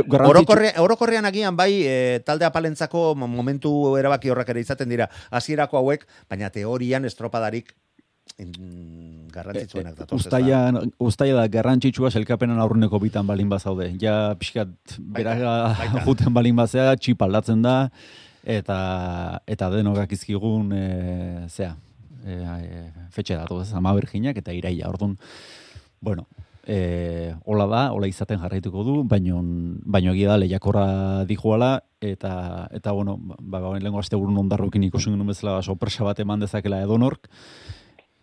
[0.00, 5.08] garrantzitsu- Orokorre, orokorrean agian bai e, talde apalentzako mo- momentu erabaki horrak ere izaten dira
[5.30, 7.74] hasierako hauek, baina teorian estropadarik
[8.38, 10.18] mm, garrantzitsuenak datoz.
[10.20, 10.82] ez da?
[10.98, 13.92] Uztaia, da garrantzitsua selkapenan aurreneko bitan balin bazaude.
[14.00, 16.04] Ja pixkat beraga baita.
[16.08, 17.76] juten balin bazea, txip aldatzen da,
[18.44, 21.74] eta eta denokak izkigun, e, zea,
[22.26, 25.16] e, e, fetxe datu, ama berginak eta iraia, orduan,
[26.00, 26.26] bueno,
[26.66, 29.40] e, hola da, hola izaten jarraituko du, baino,
[29.84, 35.14] baino egia da lehiakorra dijoala, eta, eta bueno, ba, ba, lehenko aste burun ondarrukin ikusen
[35.14, 37.28] genuen bezala sorpresa bat eman dezakela edonork,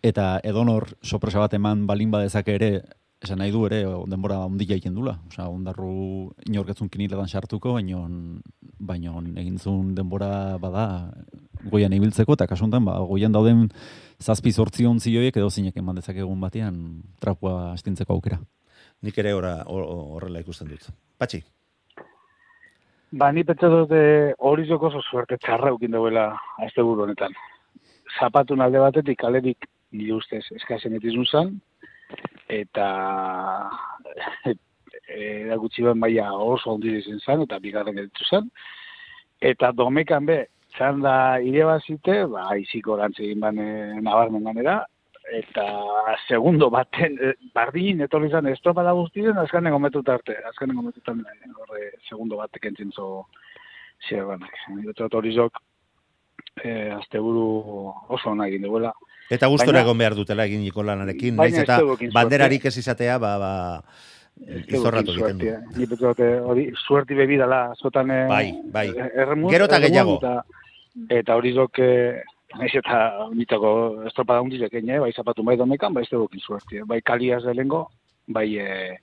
[0.02, 2.72] eta edonor sorpresa bat eman balin badezake ere,
[3.20, 5.18] esan nahi du ere, denbora ondila egiten dula.
[5.28, 8.06] Osea, ondarru inorketzun kiniletan sartuko, baino,
[8.78, 9.58] baino egin
[9.94, 11.12] denbora bada
[11.68, 13.68] goian ibiltzeko, eta kasuntan, ba, goian dauden
[14.20, 18.38] zazpi zortzi ontzi horiek edo zinek eman dezakegun batean trapua astintzeko aukera.
[19.02, 20.90] Nik ere ora- hor- horrela ikusten dut.
[21.18, 21.42] Patxi,
[23.12, 26.28] Ba, ni pentsa dute hori joko oso suerte txarra ukin dauela
[26.62, 27.32] azte honetan.
[28.20, 31.50] Zapatun alde batetik, kalerik, nire ustez, eskazen etizun zan,
[32.48, 32.86] eta
[35.10, 38.48] e, gutxi ben maia oso ondi izen zan, eta bigarren gelditu zan.
[39.40, 40.44] Eta domekan be,
[40.76, 44.84] txanda ire bazite, ba, iziko egin ban e, nabarmen ganera,
[45.30, 45.64] eta
[46.26, 51.92] segundo baten, eh, bardin, etorri zan estropada guztien, azkenengo metut arte, azkenengo metutan, eh, horre,
[52.08, 53.26] segundo batek entzin zo,
[54.08, 54.50] zierranak.
[54.88, 55.58] Eta hori zok,
[56.64, 58.92] eh, asteburu oso ona egin duela.
[59.30, 61.78] Eta gustora egon behar dutela egin lanarekin, naiz eta
[62.12, 63.52] banderarik ez izatea, ba, ba,
[64.66, 65.44] izorratu egiten du.
[65.76, 65.86] Ni
[66.40, 68.10] hori, suerti bebidala, azotan...
[68.10, 68.88] eh, Bai, bai.
[68.90, 70.16] erremun- Gero eta gehiago.
[70.18, 70.44] Eta,
[71.08, 72.22] eta hori zok, eh,
[72.58, 76.84] naiz eta mitako estropada hundizek, eh, bai zapatu bai domekan, bai ez dugukin suertia.
[76.84, 77.88] Bai kaliaz delengo,
[78.26, 78.58] bai...
[78.58, 78.98] Eh,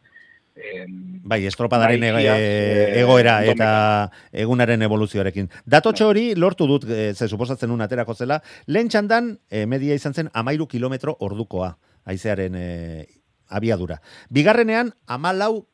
[0.55, 3.51] em, Bai, estropadaren Bai, e- egoera domeka.
[3.51, 5.49] eta egunaren evoluzioarekin.
[5.65, 10.13] Datotxo hori lortu dut, e, ze suposatzen un aterako zela, lehen txandan e, media izan
[10.13, 13.05] zen amairu kilometro ordukoa, aizearen e,
[13.49, 14.01] abiadura.
[14.29, 15.67] Bigarrenean, amalau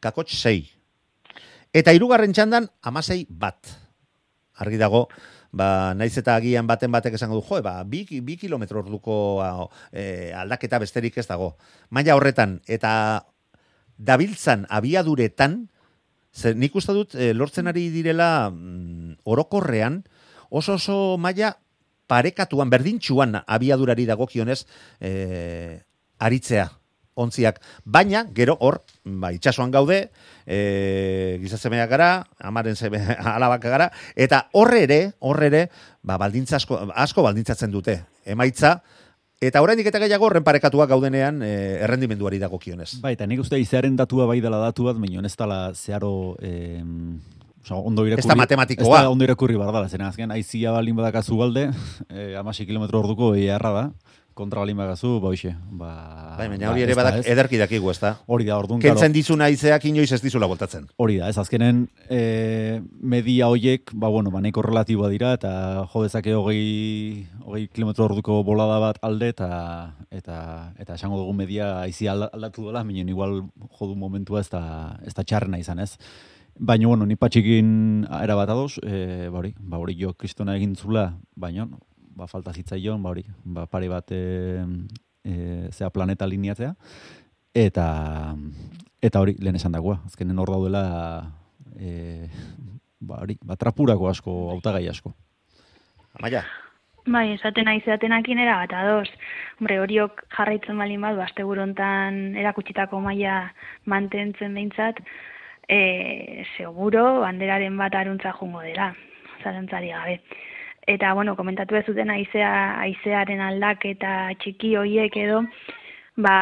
[0.00, 0.68] kakotx sei.
[1.72, 3.58] Eta hirugarren txandan, amasei bat.
[4.58, 5.08] Argi dago,
[5.52, 9.16] ba, naiz eta agian baten batek esango du, jo, ba, bi, bi kilometro orduko
[9.92, 11.56] e, aldaketa besterik ez dago.
[11.90, 13.24] Maila horretan, eta
[13.98, 15.60] dabiltzan abiaduretan,
[16.34, 20.02] zer nik uste dut e, lortzen ari direla mm, orokorrean,
[20.50, 21.56] oso oso maila
[22.08, 24.62] parekatuan, berdintxuan abiadurari dagokionez
[25.00, 25.80] e,
[26.18, 26.77] aritzea
[27.18, 27.60] ontziak.
[27.84, 30.00] Baina, gero hor, ba, itxasuan gaude,
[30.46, 33.02] e, gizazemeak gara, amaren zeme,
[33.34, 35.64] alabak gara, eta horre ere, horre ere,
[36.02, 37.98] ba, baldintza asko, asko baldintzatzen dute.
[38.28, 38.78] Emaitza,
[39.40, 41.52] eta oraindik eta gehiago horren parekatuak gaudenean e,
[41.86, 42.96] errendimenduari dagokionez.
[43.02, 46.36] Bai, eta nik uste izearen datua bai dela datu bat, baina ez dela zeharo...
[46.42, 46.84] Eh,
[47.58, 48.24] Osa, ondo irakurri.
[48.24, 48.86] Ez da matematikoa.
[48.86, 51.68] Ez da ondo irakurri bardala, zen azken, aizia balin badakazu balde,
[52.08, 53.84] eh, amasi kilometro orduko eharra da,
[54.38, 55.88] kontra balin bagazu, ba hoxe, ba...
[56.38, 57.26] Bai, baina ba, hori ere ez da, badak ez.
[57.34, 58.12] ederki dakigu, ez da?
[58.30, 60.86] Hori da, orduan, Kentzen dizuna aizeak inoiz ez dizula voltatzen.
[61.02, 62.20] Hori da, ez azkenen e,
[63.02, 65.52] media hoiek, ba bueno, ba nahiko relatiboa dira eta
[65.90, 69.50] jo dezake hogei, hogei kilometro orduko bolada bat alde eta
[70.14, 70.38] eta
[70.78, 74.62] eta esango dugu media aizi alda- aldatu dela, minen igual jo du momentua ez da,
[75.04, 75.96] ez da txarrena izan ez.
[76.58, 80.74] Baina, bueno, ni patxikin era bat adoz, e, ba hori, ba hori jo kristona egin
[80.74, 81.68] zula, baina,
[82.18, 84.22] ba falta zitzaion, ba hori, ba pare bat e,
[85.22, 85.34] e,
[85.70, 86.74] zea planeta lineatzea,
[87.54, 87.88] eta
[89.02, 90.84] eta hori lehen esan dagoa, azkenen hor daudela
[91.78, 92.26] e,
[92.98, 95.14] ba hori, ba trapurako asko, hautagai asko.
[96.18, 96.42] Amaia,
[97.08, 99.08] Bai, esaten nahi zeatenakin era bat ados.
[99.56, 103.38] Hombre, horiok jarraitzen balin bat, baste burontan erakutsitako maila
[103.88, 105.00] mantentzen behintzat,
[105.68, 108.90] e, seguro banderaren bat aruntza jungo dela,
[109.40, 110.18] zalantzari gabe.
[110.88, 115.42] Eta, bueno, komentatu ez zuten aizea, aizearen aldaketa txiki hoiek edo,
[116.16, 116.36] ba,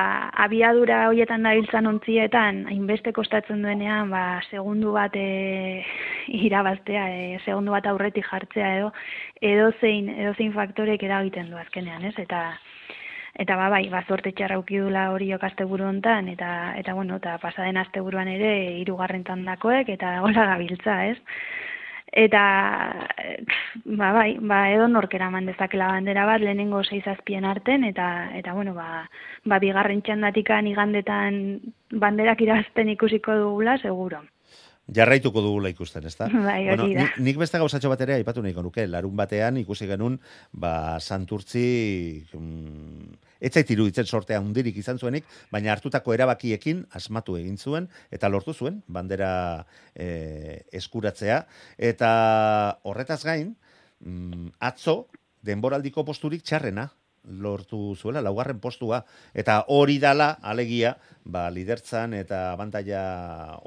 [0.45, 5.83] abiadura hoietan dabiltzan ontzietan, hainbeste kostatzen duenean, ba, segundu bat e,
[6.47, 8.95] irabaztea, e, segundu bat aurretik jartzea edo,
[9.43, 12.15] edo zein, edo zein faktorek eragiten du azkenean, ez?
[12.23, 12.47] Eta,
[13.35, 17.83] eta ba, bai, ba, zorte txarra ukidula hori asteburu hontan, eta, eta, bueno, eta pasaden
[17.83, 21.19] asteburuan ere, hirugarren tandakoek, eta hola gabiltza, ez?
[22.12, 23.45] Eta, eh,
[23.85, 28.75] ba, bai, ba, edo norkera eman dezakela bandera bat, lehenengo seizazpien arten, eta, eta bueno,
[28.75, 29.09] ba,
[29.45, 34.23] ba, bigarren txandatikan igandetan banderak irabazten ikusiko dugula, seguro.
[34.94, 36.29] Jarraituko dugula ikusten, ezta?
[36.49, 36.87] Bai, da.
[36.87, 40.18] nik, nik beste gauzatxo bat ere aipatu nahiko nuke, larun batean ikusi genuen,
[40.53, 41.66] ba, santurtzi,
[42.37, 43.16] mm,
[43.49, 48.81] etzait iruditzen sortea hundirik izan zuenik, baina hartutako erabakiekin asmatu egin zuen, eta lortu zuen,
[48.87, 49.31] bandera
[49.92, 51.42] e, eskuratzea,
[51.90, 52.12] eta
[52.87, 53.57] horretaz gain,
[54.05, 55.03] mm, atzo,
[55.46, 56.88] denboraldiko posturik txarrena,
[57.27, 59.03] lortu zuela, laugarren postua,
[59.35, 63.03] eta hori dala, alegia, ba, lidertzan eta abantaia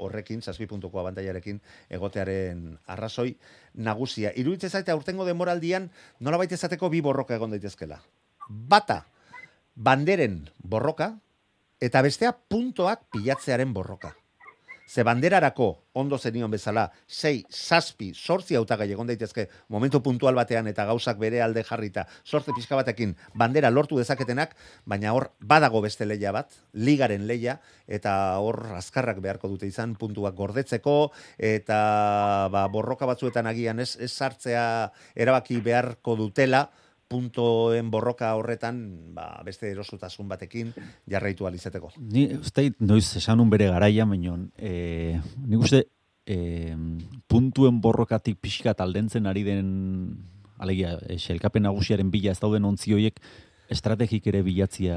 [0.00, 3.34] horrekin, zazpi puntuko abantaiarekin egotearen arrazoi
[3.74, 4.32] nagusia.
[4.36, 8.00] Iruditzen zaite aurtengo demoraldian nola baita esateko bi borroka egon daitezkela.
[8.48, 9.04] Bata,
[9.74, 11.14] banderen borroka,
[11.80, 14.14] eta bestea puntoak pilatzearen borroka.
[14.90, 20.82] Ze banderarako ondo zenion bezala, sei, zazpi, sortzi hautagai egon daitezke momentu puntual batean eta
[20.88, 24.56] gauzak bere alde jarrita, sorte pixka batekin bandera lortu dezaketenak,
[24.90, 30.34] baina hor badago beste leia bat, ligaren leia, eta hor azkarrak beharko dute izan puntuak
[30.34, 31.80] gordetzeko, eta
[32.50, 34.64] ba, borroka batzuetan agian ez, ez sartzea
[35.14, 36.66] erabaki beharko dutela,
[37.10, 38.78] puntoen borroka horretan
[39.16, 40.70] ba, beste erosutasun batekin
[41.10, 41.90] jarraitu alizateko.
[41.98, 45.84] Ni uste noiz esanun bere garaia, baino, e, nik uste
[46.22, 46.38] e,
[47.26, 49.70] puntuen borrokatik pixka taldentzen ari den,
[50.62, 53.18] alegia, e, xelkapen nagusiaren bila ez dauden ontzi horiek,
[53.70, 54.96] estrategik ere bilatzia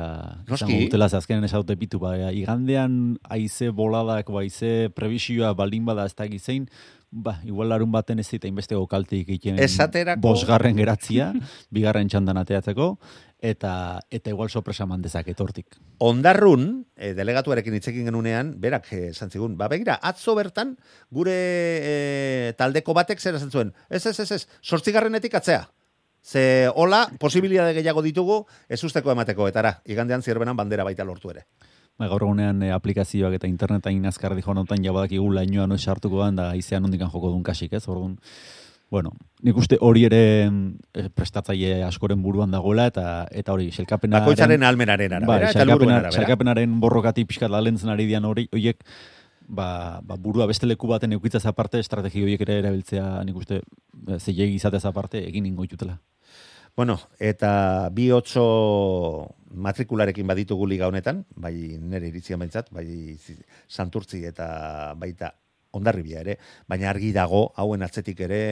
[0.49, 6.07] izango dutela, ze azkenen esaute pitu, ba, igandean haize boladak, ba, haize prebisioa baldin bada
[6.09, 6.65] ez da gizein,
[7.13, 11.29] ba, igual larun baten ez zita inbestego kaltik egiten Esaterako- bosgarren geratzia,
[11.75, 12.97] bigarren txandan ateatzeko,
[13.43, 15.77] eta eta igual sorpresa man dezaket hortik.
[15.99, 20.77] Ondarrun, e, delegatuarekin hitzekin genunean, berak eh, esan zigun, ba begira, atzo bertan,
[21.11, 25.67] gure e, taldeko batek zer esan zuen, ez, ez, ez, ez, sortzigarrenetik atzea.
[26.23, 31.43] Ze, hola, posibilitate gehiago ditugu, ez usteko emateko, etara, igandean zirbenan bandera baita lortu ere.
[31.99, 36.25] Ba, gaur egunean e, aplikazioak eta internetain azkar dijo notan jabadak igu lainoa no sartuko
[36.31, 37.87] da izean hondikan joko dun kasik, ez?
[37.87, 38.17] Orduan,
[38.93, 44.65] bueno, nik uste hori ere eh, prestatzaile askoren buruan dagoela eta eta hori selkapenaren Bakoitzaren
[44.67, 46.65] almenaren arabera bai, eta arabera.
[46.83, 48.85] borrokati pixkat alentzen ari dian hori hoiek
[49.47, 54.19] ba, ba, burua beste leku baten eukitzaz aparte estrategi horiek ere erabiltzea nik uste eh,
[54.19, 55.97] zeilegi izatez aparte egin ingo ditutela.
[56.75, 62.85] Bueno, eta bi otso matrikularekin baditugu liga honetan, bai nere iritzia behintzat, bai
[63.21, 63.37] zi-
[63.69, 64.47] santurtzi eta
[64.97, 65.29] baita
[65.73, 66.37] ondarribia ere,
[66.69, 68.43] baina argi dago hauen atzetik ere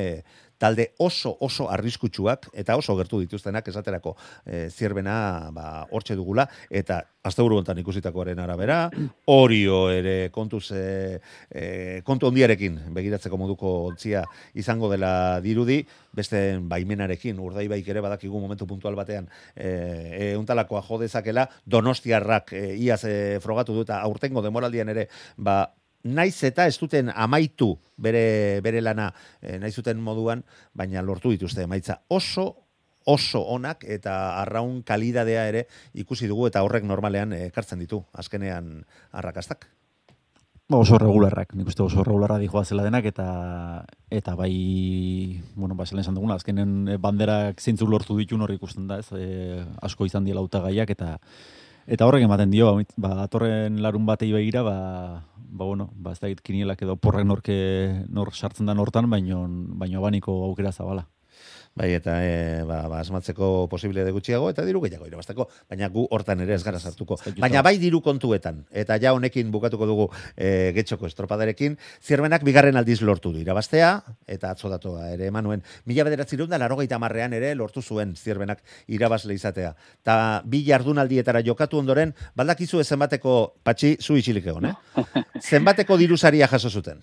[0.61, 4.13] talde oso oso arriskutsuak eta oso gertu dituztenak esaterako
[4.45, 6.45] e, zierbena ba, hortxe dugula.
[6.69, 8.83] Eta asteburu hontan ikusitakoaren arabera
[9.33, 11.17] Orio ere kontuz e,
[11.49, 11.65] e,
[12.05, 15.81] kontu ondiarekin begiratzeko moduko ontzia izango dela dirudi.
[16.13, 22.65] Beste baimenarekin urdaibaik ere badakigu momentu puntual batean e, e, untalakoa jo dezakela donostiarrak e,
[22.85, 25.63] iaz e, frogatu du eta aurtengo demoraldian ere ba
[26.03, 29.11] naiz eta ez duten amaitu bere, bere lana
[29.41, 32.49] e, naiz duten moduan, baina lortu dituzte emaitza oso
[33.05, 38.83] oso onak eta arraun kalidadea ere ikusi dugu eta horrek normalean eh, ekartzen ditu azkenean
[39.11, 39.67] arrakastak.
[40.71, 43.25] Ba, oso regularrak, nik uste oso regularra dijoa zela denak, eta
[44.07, 49.01] eta bai, bueno, ba, esan duguna, azkenen eh, banderak zeintzuk lortu ditu hor ikusten da,
[49.03, 51.17] ez, e, asko izan diela hautagaiak eta
[51.91, 54.75] eta horrek ematen dio, ba, ba datorren larun batei begira, ba,
[55.35, 57.57] ba, bueno, ba, ez da kinielak edo porrek norke
[58.07, 59.43] nor sartzen da hortan, baino,
[59.81, 61.07] baino abaniko aukera zabala.
[61.73, 66.03] Bai, eta e, ba, ba, asmatzeko posible de gutxiago, eta diru gehiago irabazteko, baina gu
[66.11, 67.15] hortan ere ez gara sartuko.
[67.39, 72.99] Baina bai diru kontuetan, eta ja honekin bukatuko dugu e, getxoko estropadarekin, zierbenak bigarren aldiz
[73.07, 73.93] lortu du irabaztea,
[74.27, 79.33] eta atzo datoa ere emanuen, mila bederatzi da larogeita marrean ere lortu zuen zierbenak irabazle
[79.33, 79.73] izatea.
[80.03, 84.75] Ta bi jardunaldietara jokatu ondoren, baldakizu zenbateko, patxi, zu itxilik egon, eh?
[85.39, 86.99] Zenbateko dirusaria jaso zuten?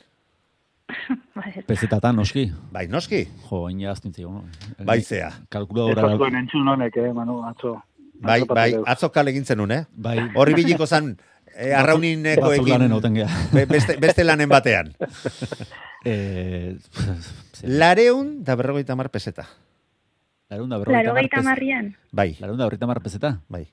[1.37, 3.27] Bai, Pezetatan, noski, Bai, noski?
[3.51, 4.45] jo, ina aztintzi, no?
[4.85, 5.31] Bai zea.
[5.53, 7.77] Kalkuladora, zuen entzun honek, eh, Manu, atzo.
[8.19, 9.85] Bai, bai, atzo kale egin zenun, eh?
[9.93, 11.13] bai, Horri biliko zan,
[11.55, 12.51] e, arraunineko
[13.15, 13.29] gea.
[13.53, 14.95] be- beste, beste lanen batean.
[16.07, 16.79] Eh,
[17.67, 19.43] Lareun da berrogeita mar peseta.
[20.49, 21.89] Larun da berrogeita mar pes- marrian.
[22.13, 23.33] Bai, Larun da berrogeita mar peseta?
[23.49, 23.65] bai.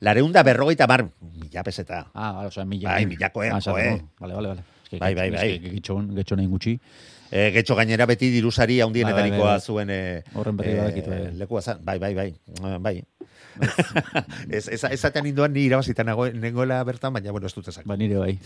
[0.00, 2.06] Lareun da berrogeita mar mila peseta.
[2.14, 2.88] Ah, vale, osea, mila.
[2.94, 3.84] Bai, milakoen, ah, joe.
[4.00, 4.10] no.
[4.18, 4.62] Vale, vale, vale.
[4.96, 5.48] Bai, bai, bai.
[5.60, 6.78] Que getxon, getxon egin gutxi.
[7.28, 9.60] E, getxo gainera beti dirusari handienetarikoa Bai, bai, bai.
[9.60, 10.00] zuen e,
[10.34, 11.20] Horren berri badakit, bai.
[11.36, 11.82] lekua zan.
[11.84, 12.28] Bai, bai, bai.
[12.64, 12.94] Eh, bai.
[14.56, 17.84] ez, ez, ezatean indoan ni irabazitan nago, nengoela bertan, baina bueno, ez dut ezak.
[17.90, 18.38] Ba, nire bai.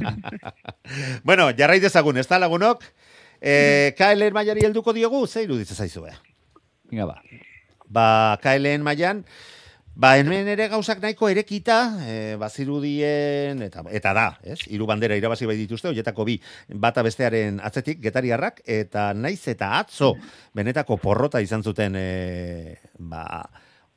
[1.28, 2.84] bueno, jarrai dezagun, ez da lagunok?
[3.40, 6.16] E, KLN mailari helduko diogu, ze iruditzen zaizu, eh?
[6.90, 7.20] Venga, ba.
[7.90, 9.24] ba, KLN mailan
[9.94, 14.60] ba, hemen ere gauzak nahiko erekita, e, bazirudien, eta, eta da, ez?
[14.68, 16.38] Hiru bandera irabazi bai dituzte, hoietako bi
[16.82, 20.14] bata bestearen atzetik, getariarrak, eta naiz eta atzo,
[20.54, 23.26] benetako porrota izan zuten, e, ba,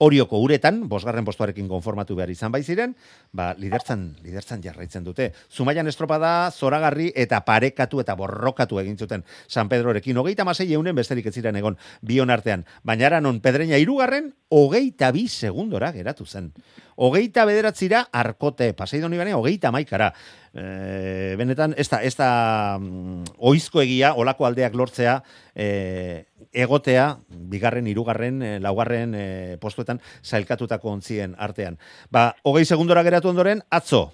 [0.03, 2.91] Orioko uretan, bosgarren postuarekin konformatu behar izan bai ziren,
[3.31, 5.29] ba, lidertzan, lidertzan jarraitzen dute.
[5.47, 10.19] Zumaian estropada, zoragarri eta parekatu eta borrokatu egin zuten San Pedrorekin.
[10.19, 12.65] Hogeita masei eunen besterik ez ziren egon bion artean.
[12.83, 16.51] Baina ara non pedreña irugarren, hogeita bi segundora geratu zen.
[16.95, 20.11] Hogeita bederatzira arkote, paseido nibane, hogeita maikara.
[20.53, 25.17] E, benetan, ez da, ez da mm, oizko egia, olako aldeak lortzea,
[25.55, 27.07] e, egotea,
[27.49, 29.25] bigarren, irugarren, e, laugarren e,
[29.61, 31.79] postuetan zailkatutako ontzien artean.
[32.13, 34.11] Ba, hogei segundora geratu ondoren, atzo,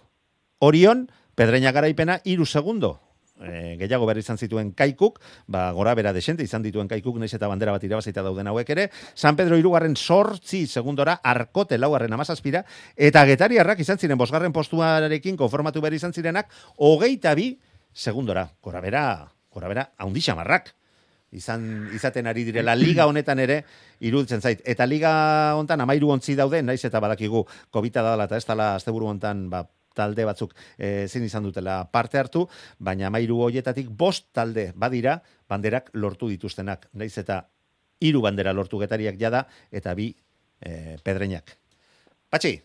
[0.59, 2.99] Orion, pedreña garaipena, iru segundo.
[3.39, 7.47] E, gehiago behar izan zituen kaikuk, ba, gora bera desente izan dituen kaikuk, naiz eta
[7.47, 12.65] bandera bat irabazita dauden hauek ere, San Pedro irugarren sortzi segundora, arkote laugarren amazazpira,
[12.97, 17.53] eta getariarrak izan ziren bosgarren postuarekin konformatu behar izan zirenak, hogeita bi
[17.93, 19.05] segundora, gora bera,
[19.53, 20.73] gora bera, haundi xamarrak
[21.31, 22.75] izan izaten ari direla.
[22.75, 23.63] Liga honetan ere
[24.01, 24.63] iruditzen zait.
[24.65, 25.11] Eta liga
[25.57, 29.67] hontan amairu ontzi daude naiz eta badakigu covid dela eta ez dela asteburu hontan ba
[29.99, 32.45] talde batzuk eh, ezin izan dutela parte hartu,
[32.79, 35.19] baina amairu hoietatik bost talde badira
[35.49, 37.43] banderak lortu dituztenak, naiz eta
[37.99, 40.11] hiru bandera lortu getariak jada eta bi
[40.63, 41.57] eh, pedreinak.
[42.29, 42.59] Patxi,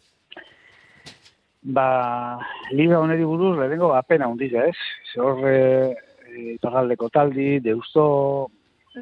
[1.64, 2.38] Ba,
[2.76, 4.76] liga honeri buruz, lehenengo apena hundiza, ez?
[5.08, 8.50] Ze hor, e, taldi, deusto,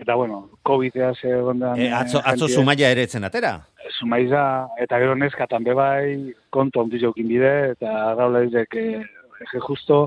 [0.01, 1.78] eta bueno, COVID-a ze gondan...
[1.80, 3.55] E, atzo, atzo zumaia ere etzen atera?
[3.99, 10.07] Zumaiza, eta gero neskatan bebai, kontu handi jokin bide, eta gaula dizek, e, justo,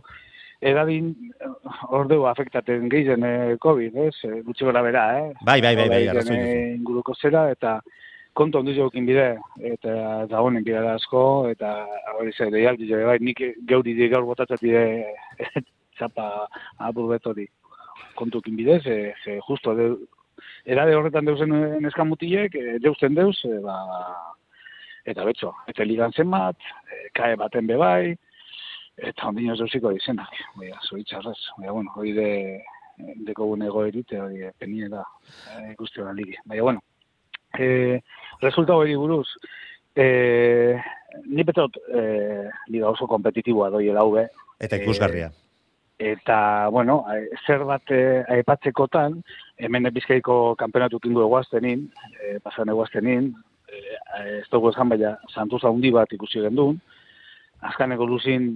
[0.66, 1.12] edadin
[1.94, 4.16] ordeu afektaten gehien eh, COVID, ez?
[4.26, 5.28] Eh, gutxi gora bera, eh?
[5.46, 6.40] Bai, bai, bai, bai, arrazoi
[6.76, 7.78] Inguruko zera, eta
[8.36, 9.28] kontu handi jokin bide,
[9.74, 11.22] eta da honen bide asko,
[11.52, 11.76] eta
[12.18, 15.06] hori zer, deialdi jo, bai, nik geuri gaur botatzat bide
[15.96, 16.48] txapa
[16.90, 17.48] abu betori
[18.18, 19.90] kontu ekin bidez, e, e, justo, de,
[20.66, 21.54] erade horretan deusen
[21.84, 23.78] neskamutiek, e, deusen deus, e, ba,
[25.06, 26.58] eta betxo, eta ligan zen bat,
[26.90, 28.16] e, kae baten bebai,
[28.96, 32.30] eta ondino ez deusiko izenak, oia, zoritxarrez, oia, bueno, hori de,
[33.28, 35.04] deko gune erite, hori, penie da,
[35.54, 36.84] e, ikusti hori ligi, baina, bueno,
[37.60, 38.02] e,
[38.42, 39.28] resulta hori buruz,
[39.96, 40.80] e,
[41.26, 45.30] ni betot, e, liga oso kompetitiboa doi elaube, Eta ikusgarria.
[45.32, 45.45] E,
[45.98, 47.06] Eta, bueno,
[47.48, 49.22] zer bat eh, aipatzekotan,
[49.56, 51.86] hemen bizkaiko kampeonatu kingu eguaztenin,
[52.20, 53.30] e, pasan eguaztenin,
[53.72, 53.80] e,
[54.42, 56.82] ez dugu ezan baina, santuz handi bat ikusi gendun,
[57.64, 58.50] azkaneko luzin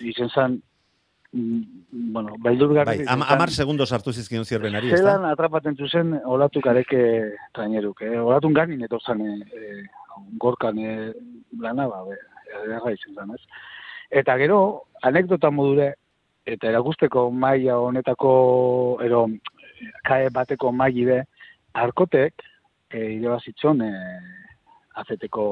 [0.00, 0.56] izen zan,
[1.32, 1.60] mm,
[2.14, 5.18] bueno, baildur Bai, am, amar segundo sartu zizkion zirbenari, ez da?
[5.18, 7.04] Zelan atrapaten zuzen olatu kareke
[7.52, 8.16] traineruk, eh?
[8.16, 9.84] olatun ganin eto zan, eh,
[10.40, 11.12] gorkan eh,
[11.60, 12.16] lana, ba, be,
[13.14, 13.42] zan, ez?
[14.08, 15.94] Eta gero, anekdota modure,
[16.48, 18.32] eta erakusteko maila honetako
[19.04, 19.26] ero
[20.08, 21.20] kae bateko maili
[21.74, 22.44] arkotek
[22.90, 23.90] e, irebazitzon e,
[25.02, 25.44] azeteko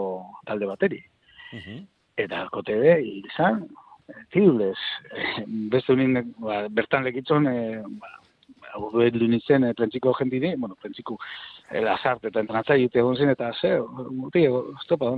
[0.46, 1.02] talde bateri.
[1.52, 1.82] Uh
[2.16, 2.92] Eta arkote be,
[3.28, 3.58] izan,
[4.32, 4.78] tirules,
[5.72, 8.12] beste unin, ba, bertan lekitzon, e, ba,
[8.72, 11.18] hau edu nintzen, e, prentziko jendine, bueno, prentziko,
[11.76, 13.74] el azart eta entranatzai egon zen, eta ze,
[14.16, 14.46] muti,
[14.80, 15.12] estopa,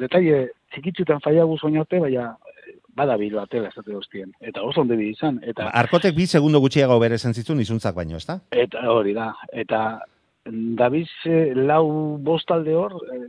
[0.00, 0.40] detaile,
[0.72, 2.30] txikitzutan faiagu soñote, baina
[2.96, 4.32] bada bilo atela ez dute guztien.
[4.40, 5.40] Eta oso onde izan.
[5.42, 8.40] Eta, Arkotek bi segundo gutxiago bere zentzitzu izuntzak baino, ez da?
[8.50, 9.32] Eta hori da.
[9.52, 10.00] Eta
[10.78, 13.28] Daviz eh, lau bostalde hor, eh,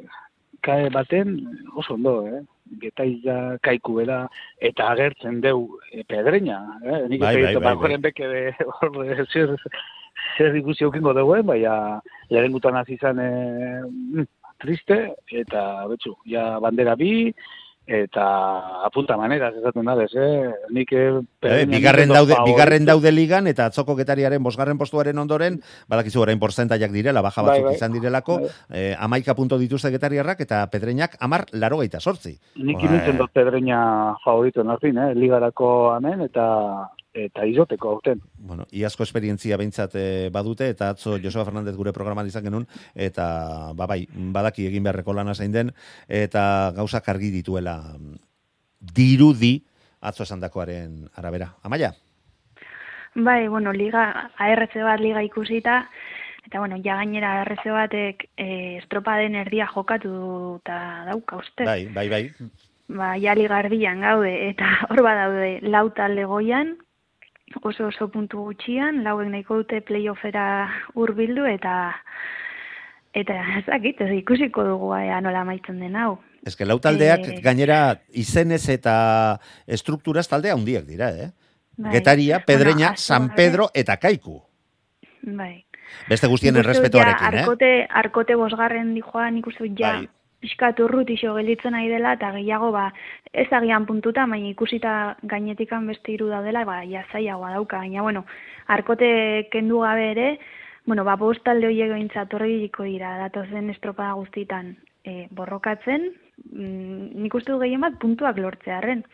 [0.66, 1.36] kae baten
[1.76, 2.42] oso ondo, eh?
[2.82, 4.24] Getaia kaiku bera,
[4.58, 6.60] eta agertzen deu eh, pedreina.
[6.82, 7.02] Eh?
[7.12, 7.98] Nik bai, bai, bai, bai.
[8.08, 8.44] beke de,
[8.80, 9.54] hor, eh, zer,
[10.38, 11.44] zer ikusi okingo dugu, eh?
[11.46, 11.76] baina
[12.34, 14.26] lehen gutan azizan eh,
[14.64, 14.98] triste,
[15.30, 17.30] eta betxu, ja bandera bi,
[17.86, 20.54] eta apunta manera esaten da eh?
[20.72, 25.60] Nik eh, eh bigarren daude bigarren daude ligan eta atzoko getariaren bosgarren postuaren ondoren
[25.90, 28.50] badakizu orain porcentaiak direla baja bai, batzuk bai, izan direlako bai.
[28.72, 34.98] eh 11 punto dituzte getariarrak eta pedreinak 10 88 nik irutzen dut pedreina favorito nazin
[34.98, 38.22] eh ligarako amen eta eta izoteko aurten.
[38.38, 43.26] Bueno, iazko esperientzia behintzat eh, badute, eta atzo Joseba Fernandez gure programan izan genuen, eta
[43.78, 45.72] ba, bai, badaki egin beharreko lana zein den,
[46.08, 47.78] eta gauza argi dituela
[48.80, 49.60] dirudi
[50.02, 51.54] atzo esan dakoaren arabera.
[51.64, 51.94] Amaia?
[53.16, 55.84] Bai, bueno, liga, ARC bat liga ikusita,
[56.48, 61.68] eta bueno, ja gainera ARC batek e, estropa den erdia jokatu eta dauka uste.
[61.70, 62.24] Bai, bai, bai.
[62.90, 66.74] Ba, ja liga erdian gaude, eta hor badaude lau talde goian,
[67.62, 70.46] oso oso puntu gutxian, lauek nahiko dute playoffera
[70.96, 71.94] hurbildu eta
[73.14, 76.18] eta ezakit, ez ikusiko dugu ea nola maitzen den hau.
[76.46, 77.36] Ez que lautaldeak e...
[77.44, 78.96] gainera izenez eta
[79.68, 81.30] estrukturaz taldea handiak dira, eh?
[81.78, 81.92] Bai.
[81.96, 84.42] Getaria, Pedreña, bueno, San Pedro eta Kaiku.
[85.24, 85.66] Bai.
[86.10, 87.46] Beste guztien errespetuarekin, eh?
[87.46, 90.10] Arkote, arkote bosgarren dijoan ikustu ja, bai
[90.44, 92.90] pixkat urrut iso gelitzen nahi dela, eta gehiago, ba,
[93.32, 98.26] ez agian puntuta, baina ikusita gainetikan beste iru daudela, ba, jazaiagoa dauka, baina, bueno,
[98.76, 100.28] arkote kendu gabe ere,
[100.86, 106.12] bueno, ba, bostalde horiek behintzat horri dira, datozen estropada guztitan e, borrokatzen,
[106.52, 109.06] mm, nik uste du gehien bat puntuak lortzearen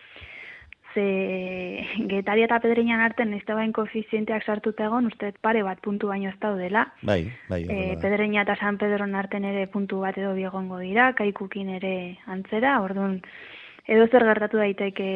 [0.93, 6.29] ze getaria eta pedreinan arten ez da koefizienteak sartuta egon, uste pare bat puntu baino
[6.29, 6.87] ez daudela.
[7.01, 7.63] Bai, bai.
[7.69, 12.79] E, pedreina eta San Pedron arten ere puntu bat edo biegongo dira, kaikukin ere antzera,
[12.81, 13.21] orduan
[13.87, 15.09] edo zer gertatu daiteke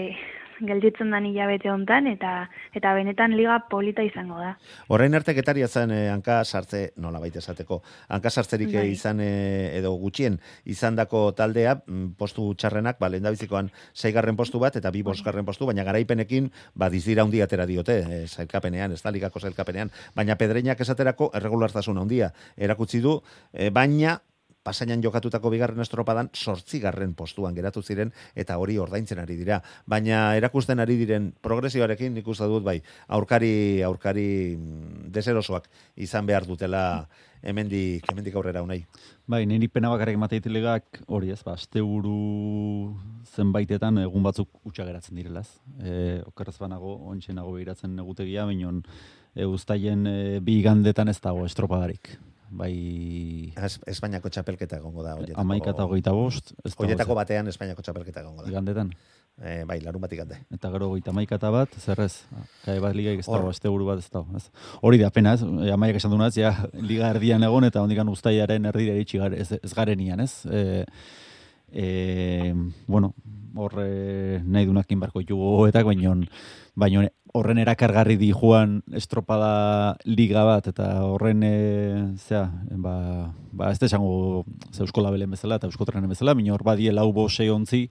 [0.68, 4.56] gelditzen da hilabete hontan eta eta benetan liga polita izango da.
[4.88, 7.82] Orain arte getaria zen eh, hanka sartze nola baita esateko.
[8.10, 8.88] Hanka sartzerik bai.
[8.92, 14.92] izan eh, edo gutxien izandako taldea mm, postu txarrenak, ba lehendabizikoan 6 postu bat eta
[14.92, 19.40] 2 bosgarren postu, baina garaipenekin ba dizira handi atera diote, eh, sailkapenean, ez da ligako
[19.40, 23.20] sailkapenean, baina pedreinak esaterako erregulartasun handia erakutsi du,
[23.54, 24.20] eh, baina
[24.64, 29.62] pasainan jokatutako bigarren estropadan sortzigarren postuan geratu ziren eta hori ordaintzen ari dira.
[29.86, 36.48] Baina erakusten ari diren progresioarekin nik uste dut bai aurkari aurkari mm, deserosoak izan behar
[36.48, 36.84] dutela
[37.44, 38.84] hemendik hemendik aurrera unai.
[39.28, 42.94] Bai, niri pena bakarrik mateitillegak hori ez, ba, asteburu
[43.36, 45.48] zenbaitetan egun batzuk utxa geratzen direlaz.
[45.80, 48.82] Eh, okerrez banago, ontsenago behiratzen egutegia, bainon
[49.36, 52.18] e, ustaien e, bi gandetan ez dago estropadarik.
[52.54, 55.16] Bai, Es, Espainiako txapelketa egongo da.
[55.18, 56.54] Oietako, amaika eta hogeita bost.
[56.64, 58.52] ez Oietako batean Espainiako txapelketa egongo da.
[58.52, 58.92] Igandetan.
[59.42, 60.38] E, bai, larun batik gande.
[60.54, 62.12] Eta gero goita maikata bat, zerrez,
[62.62, 64.38] kai bat ligaik ez dago, este buru bat ez dago.
[64.38, 64.52] Ez.
[64.86, 68.70] Hori da, pena, ez, e, amaiak esan duenaz, ja, liga erdian egon, eta ondikan ustaiaren
[68.70, 70.46] erdira iritsi ez, ez garenian, ez?
[70.46, 70.86] E,
[71.74, 72.54] e,
[72.86, 73.16] bueno,
[73.56, 76.16] hor e, nahi dunak inbarko ditugu goetak, baino,
[76.76, 81.56] baino horren erakargarri di joan estropada liga bat, eta horren, e,
[82.18, 82.96] zera, ba,
[83.52, 86.94] ba, ez da esango ze eusko labelen bezala, eta eusko trenen bezala, baina hor badie
[86.94, 87.88] lau bo sei ontzi,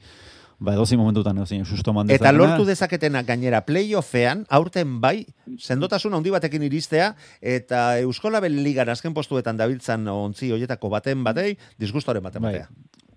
[0.62, 5.26] ba, edozein momentutan, edozein susto man Eta lortu dezaketena gainera playoffean, aurten bai,
[5.58, 12.22] sendotasun handi batekin iristea, eta Euskolabel Ligan azken postuetan dabiltzan ontzi hoietako baten batei, disgustoren
[12.22, 12.60] baten Bai.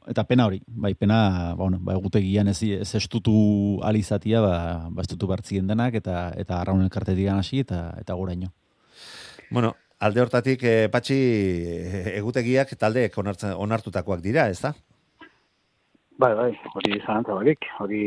[0.08, 4.58] Eta pena hori, bai, pena, ba, bueno, ba, egutegian ez, ez estutu alizatia, ba,
[4.90, 8.52] ba estutu bertzien denak, eta eta arraunen kartetik hasi, eta, eta goraino.
[9.50, 14.74] Bueno, alde hortatik, eh, patxi, eh, egutegiak taldeek onartzen, onartutakoak dira, ez da?
[16.18, 18.04] Bai, bai, hori zalantza barik, hori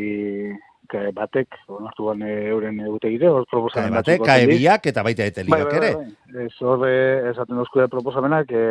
[0.88, 4.61] kae batek, onartu ban euren egutegire, hor Kae proposamen batek, kae batetik.
[4.62, 5.90] biak eta baita Bai, ligak bai, ere.
[5.94, 6.46] bai, bai.
[6.46, 6.92] Ez horre
[7.32, 8.62] esaten dozkure proposamenak e,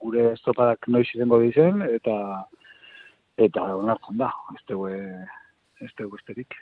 [0.00, 2.16] gure estropadak noiz izango dizen eta
[3.36, 4.30] eta onartzen da.
[4.54, 6.54] Ez dugu ez dugu besterik.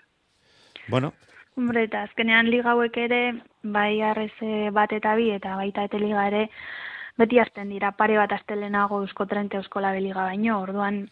[0.89, 1.12] Bueno,
[1.55, 3.20] Hombre, eta azkenean liga hauek ere,
[3.62, 4.33] bai arrez
[4.75, 6.49] bat eta bi, eta baita eta liga ere,
[7.20, 11.05] beti hasten dira pare bat astelenago Eusko Trente Eusko Labeliga baino, orduan,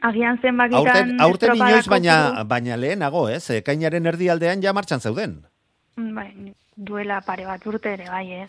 [0.00, 0.86] agian zenbakitan...
[0.86, 3.42] aurten, aurten inoiz baina, baina lehenago, ez?
[3.58, 5.40] Ekainaren erdialdean ja martxan zeuden.
[5.96, 6.30] Bai,
[6.78, 8.46] duela pare bat urte ere, bai, eh?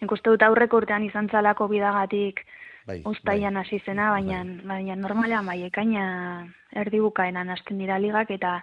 [0.00, 2.42] Nik uste dut aurreko urtean izan zalako bidagatik
[2.86, 6.04] Bai, ustaian hasi zena, baina, baina normalean bai, ekaina
[6.72, 8.60] erdibukaenan hasten dira ligak, eta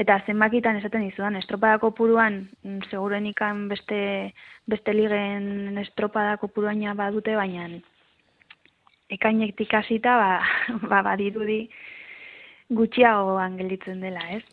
[0.00, 4.32] eta zenbakitan esaten dizudan, estropadako puruan, mm, segurenikan beste,
[4.66, 7.68] beste ligen estropadako puruaina badute, baina
[9.10, 10.30] ekainetik hasita, ba,
[10.90, 11.64] ba, badirudi
[12.70, 14.44] gutxiagoan gelditzen dela, ez?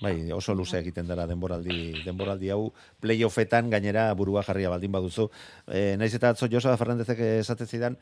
[0.00, 2.70] Bai, oso luze egiten dela denboraldi, denboraldi hau,
[3.04, 5.26] playoffetan gainera burua jarria baldin baduzu.
[5.68, 7.98] E, naiz eta atzo Joseba Fernandezek esaten zidan,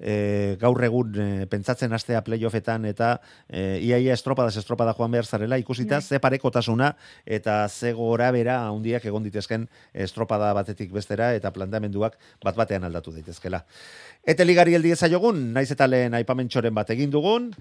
[0.00, 3.12] e, gaur egun e, pentsatzen astea playoffetan eta
[3.50, 6.08] e, iaia estropadas estropada joan behar zarela, ikusita Bai.
[6.08, 6.94] ze parekotasuna
[7.26, 13.12] eta ze gora bera handiak egon ditezken estropada batetik bestera eta planteamenduak bat batean aldatu
[13.12, 13.66] daitezkela.
[14.24, 17.52] Eta ligari heldi ezaiogun, naiz eta lehen aipamentxoren bat egin dugun,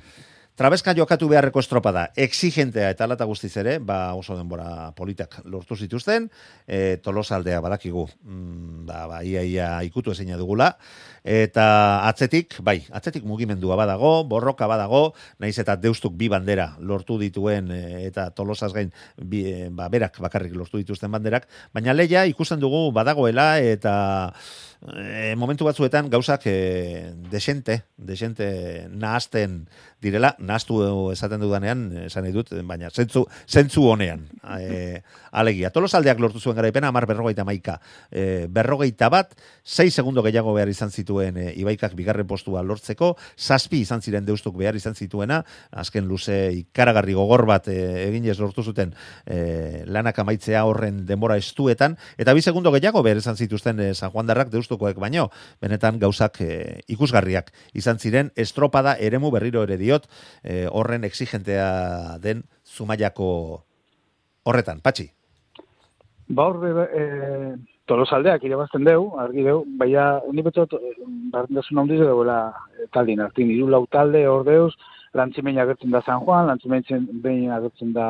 [0.61, 6.27] Trabeska jokatu beharreko estropada, exigentea eta alata guztiz ere, ba oso denbora politak lortu zituzten,
[6.67, 10.75] e, tolosaldea badakigu, mm, ba, ba, ia, ia ikutu ezina dugula,
[11.23, 17.69] eta atzetik, bai, atzetik mugimendua badago, borroka badago, naiz eta deustuk bi bandera lortu dituen,
[17.71, 18.89] e, eta tolosaz gain,
[19.21, 23.93] bi, e, ba, berak bakarrik lortu dituzten banderak, baina leia ikusten dugu badagoela, eta
[24.81, 29.67] e, momentu batzuetan gauzak e, desente, desente nahasten
[30.01, 30.81] direla, nahastu
[31.13, 34.25] esaten dudanean, esan nahi dut, baina zentzu, zentzu honean.
[34.57, 35.03] E,
[35.41, 37.77] alegia, tolosaldeak lortu zuen garaipena, amar berrogeita maika.
[38.09, 43.81] E, berrogeita bat, 6 segundo gehiago behar izan zituen e, Ibaikak bigarren postua lortzeko, zazpi
[43.81, 45.41] izan ziren deustuk behar izan zituena,
[45.71, 48.93] azken luze ikaragarri gogor bat e, eginez lortu zuten
[49.25, 54.11] e, lanak amaitzea horren denbora estuetan, eta bi segundo gehiago behar izan zituzten e, San
[54.11, 55.29] Juan Darrak deustukoek baino,
[55.61, 56.51] benetan gauzak e,
[56.87, 60.07] ikusgarriak izan ziren, estropada eremu berriro ere diot,
[60.43, 63.31] e, horren exigentea den zumaiako
[64.43, 65.11] horretan, patxi.
[66.31, 67.03] Ba hor, e,
[67.91, 70.77] tolosaldeak irabazten deu, argi deu, baina ni betot
[71.33, 72.37] bardintasun handiz dagoela
[72.77, 74.71] e, taldin hartin, hiru lau talde hor deuz,
[75.17, 78.07] lantzimein agertzen da San Juan, lantzimein behin agertzen da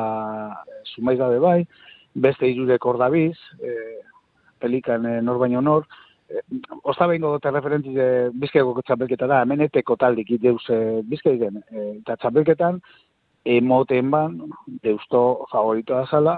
[0.67, 1.57] e, Zumaiz gabe bai,
[2.27, 3.75] beste hirurek hor dabiz, e,
[4.61, 5.88] pelikan e, nor baino nor,
[6.29, 6.43] e,
[6.88, 8.09] Osta behingo dute referentiz e,
[8.43, 12.82] bizkaiko txapelketa da, hemeneteko taldik deuz e, bizkaiken, e, eta txapelketan,
[13.57, 14.38] emoten ban,
[14.86, 16.38] deusto favoritoa zala,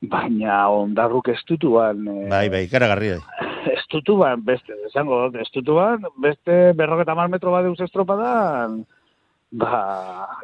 [0.00, 3.10] baina ondarruk estutuan, e, Bai, bai, ikaragarri.
[3.16, 3.48] bai.
[3.78, 8.80] estutuan, beste, esango dut, estutuan, beste berroketa mar metro bat deuz estropadan,
[9.50, 9.80] ba,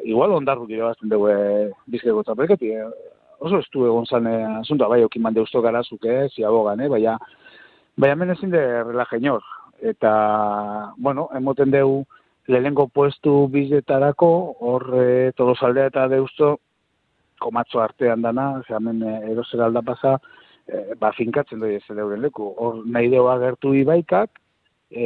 [0.05, 1.37] igual ondarruk irabazten dugu e,
[1.89, 2.85] bizkaiko txapelketi, e,
[3.39, 7.17] oso estu egon zan e, asuntoa, bai, okin deusto gara zuke, ziabogan, eh, baina,
[7.97, 9.43] baina hemen ezin de relajenor.
[9.81, 12.03] Eta, bueno, emoten deu
[12.47, 14.29] lehengo puestu bizetarako,
[14.59, 16.59] hor e, tolosaldea eta deusto,
[17.39, 20.17] komatzo artean dana, hemen e, erosera alda pasa,
[20.67, 22.51] e, ba, finkatzen doi ez euren leku.
[22.57, 24.41] Hor nahi deu agertu ibaikak,
[24.91, 25.05] e,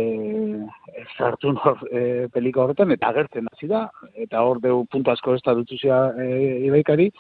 [1.18, 5.44] sartu hor e, pelika horretan, eta agertzen hasi da, eta hor deu puntu asko ez
[5.46, 6.28] da dutuzia e,
[6.68, 7.12] ibaikari,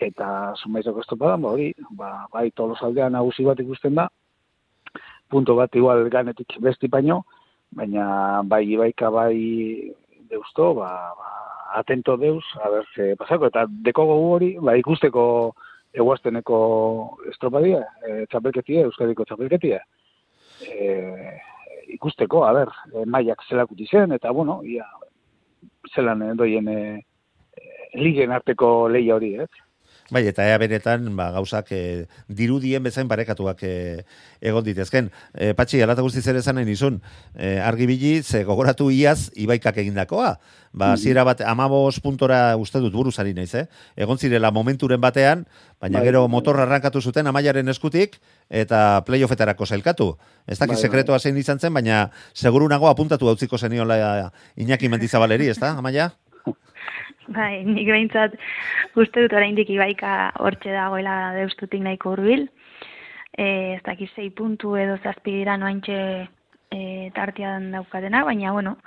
[0.00, 4.08] eta zumaizoko estropadan, ba, hori, ba, bai tolosaldean nagusi bat ikusten da,
[5.28, 7.22] punto bat igual ganetik besti baino,
[7.76, 9.36] baina bai ibaika bai
[10.30, 11.32] deusto, ba, ba,
[11.74, 15.24] atento deus, a ber, ze pasako, eta deko gogu hori, ba, ikusteko
[15.92, 16.58] eguazteneko
[17.30, 19.80] estropadia, e, txapelketia, euskadiko txapelketia.
[20.64, 20.88] E,
[21.94, 24.86] ikusteko, a ber, e, maiak zelakuti zen, eta bueno, ia,
[25.94, 26.80] zelan doien e,
[27.94, 29.50] ligen arteko leia hori, ez?
[30.08, 33.72] Bai, eta ea beretan, ba, gauzak e, dirudien bezain barekatuak e,
[34.40, 35.10] egon ditezken.
[35.36, 37.02] E, patxi, alata guztiz ere zanen izun,
[37.36, 40.38] e, argi bili, ze gogoratu iaz, ibaikak egindakoa.
[40.72, 43.66] Ba, zira bat, amabos puntora uste dut buruz ari naiz, eh?
[44.00, 45.44] Egon zirela momenturen batean,
[45.80, 48.16] baina bai, gero motorra arrankatu zuten amaiaren eskutik,
[48.48, 50.14] eta playoffetarako zailkatu.
[50.46, 54.88] Ez dakit bai, sekretoa zein izan zen, baina seguru nago apuntatu hau ziko zeniola Iñaki
[54.88, 56.14] Mendizabaleri, ez da, amaia?
[57.28, 58.36] Bai, nik behintzat
[58.96, 62.46] uste dut oraindik ibaika hortxe dagoela deustutik nahiko hurbil.
[63.36, 65.98] E, ez dakiz zei puntu edo zazpi dira noaintxe
[66.72, 66.80] e,
[67.14, 68.78] tartian daukatena, baina, bueno,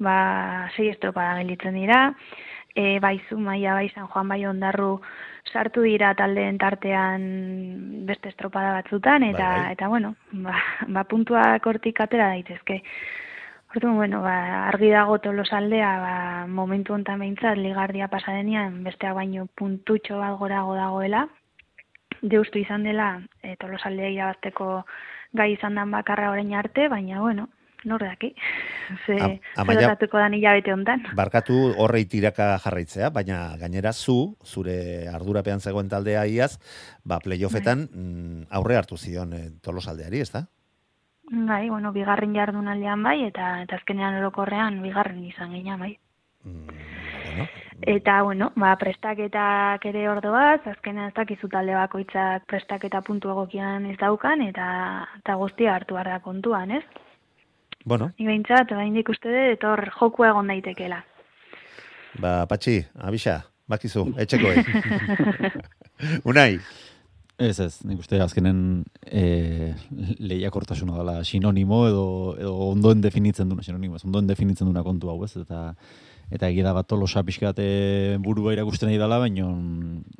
[0.00, 0.16] ba,
[0.74, 2.00] zei estropada gelitzen dira.
[2.74, 4.94] E, bai Zumaia, bai San Juan, bai Ondarru
[5.52, 7.26] sartu dira taldeen tartean
[8.08, 9.72] beste estropada batzutan, eta, bai, bai.
[9.76, 10.14] eta bueno,
[10.46, 10.56] ba,
[10.88, 12.80] ba puntuak hortik atera daitezke.
[13.72, 16.16] Ordu, bueno, ba, argi dago tolosaldea, ba,
[16.46, 21.22] momentu ontan behintzat, ligardia pasadenean, bestea baino puntutxo bat gorago dagoela.
[22.20, 24.84] Deustu izan dela, e, tolosaldea irabazteko
[25.32, 27.48] gai izan dan bakarra orain arte, baina, bueno,
[27.88, 28.34] norreaki.
[29.06, 29.16] Ze,
[29.56, 31.08] Am, dan hilabete ontan.
[31.16, 36.58] Barkatu horrei tiraka jarraitzea, baina gainera zu, zure ardurapean zegoen taldea iaz,
[37.04, 38.02] ba, playoffetan bai.
[38.02, 40.50] mm, aurre hartu zion e, tolosaldeari, ez da?
[41.32, 45.94] Bai, bueno, bigarren jardunaldean bai, eta eta azkenean orokorrean bigarren izan gina bai.
[46.44, 46.66] Mm,
[47.24, 47.46] bueno.
[47.88, 53.96] Eta, bueno, ba, prestaketak ere ordoaz, azkenean ez dakizu talde bakoitzak prestaketa puntu egokian ez
[53.98, 54.66] daukan, eta,
[55.22, 56.84] eta guztia hartu da kontuan, ez?
[57.84, 58.10] Bueno.
[58.18, 61.02] Ni behintzat, bain uste dut, etor joku egon daitekela.
[62.20, 64.52] Ba, patxi, abisa, bakizu, etxeko,
[66.28, 66.60] Unai.
[67.42, 68.58] Ez ez, nik uste azkenen
[69.02, 69.72] e,
[70.22, 72.04] lehiakortasuna dela sinonimo edo,
[72.38, 75.72] edo ondoen definitzen duna, sinonimo, ez ondoen definitzen duna kontu hau ez, eta
[76.32, 77.66] eta egia da bat tolosa pixkate
[78.22, 79.48] burua irakusten nahi dela, baino,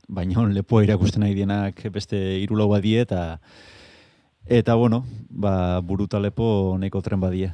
[0.08, 3.38] baino lepoa irakusten nahi dienak beste irulau badie, eta
[4.46, 7.52] eta bueno, ba, buruta lepo neko tren badie.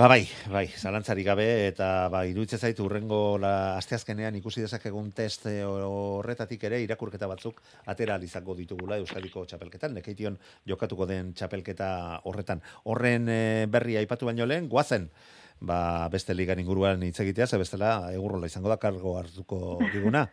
[0.00, 5.44] Ba bai, bai, zalantzari gabe eta ba iruditzen zaitu urrengo la asteazkenean ikusi dezakegun test
[5.44, 7.60] horretatik ere irakurketa batzuk
[7.92, 9.92] atera izango ditugula Euskadiko txapelketan.
[9.98, 10.38] Nekeition
[10.72, 11.90] jokatuko den txapelketa
[12.24, 12.64] horretan.
[12.88, 15.10] Horren eh, berri aipatu baino lehen, guazen
[15.60, 20.26] ba, beste ligan inguruan hitz egitea, ze bestela egurrola izango da kargo hartuko diguna.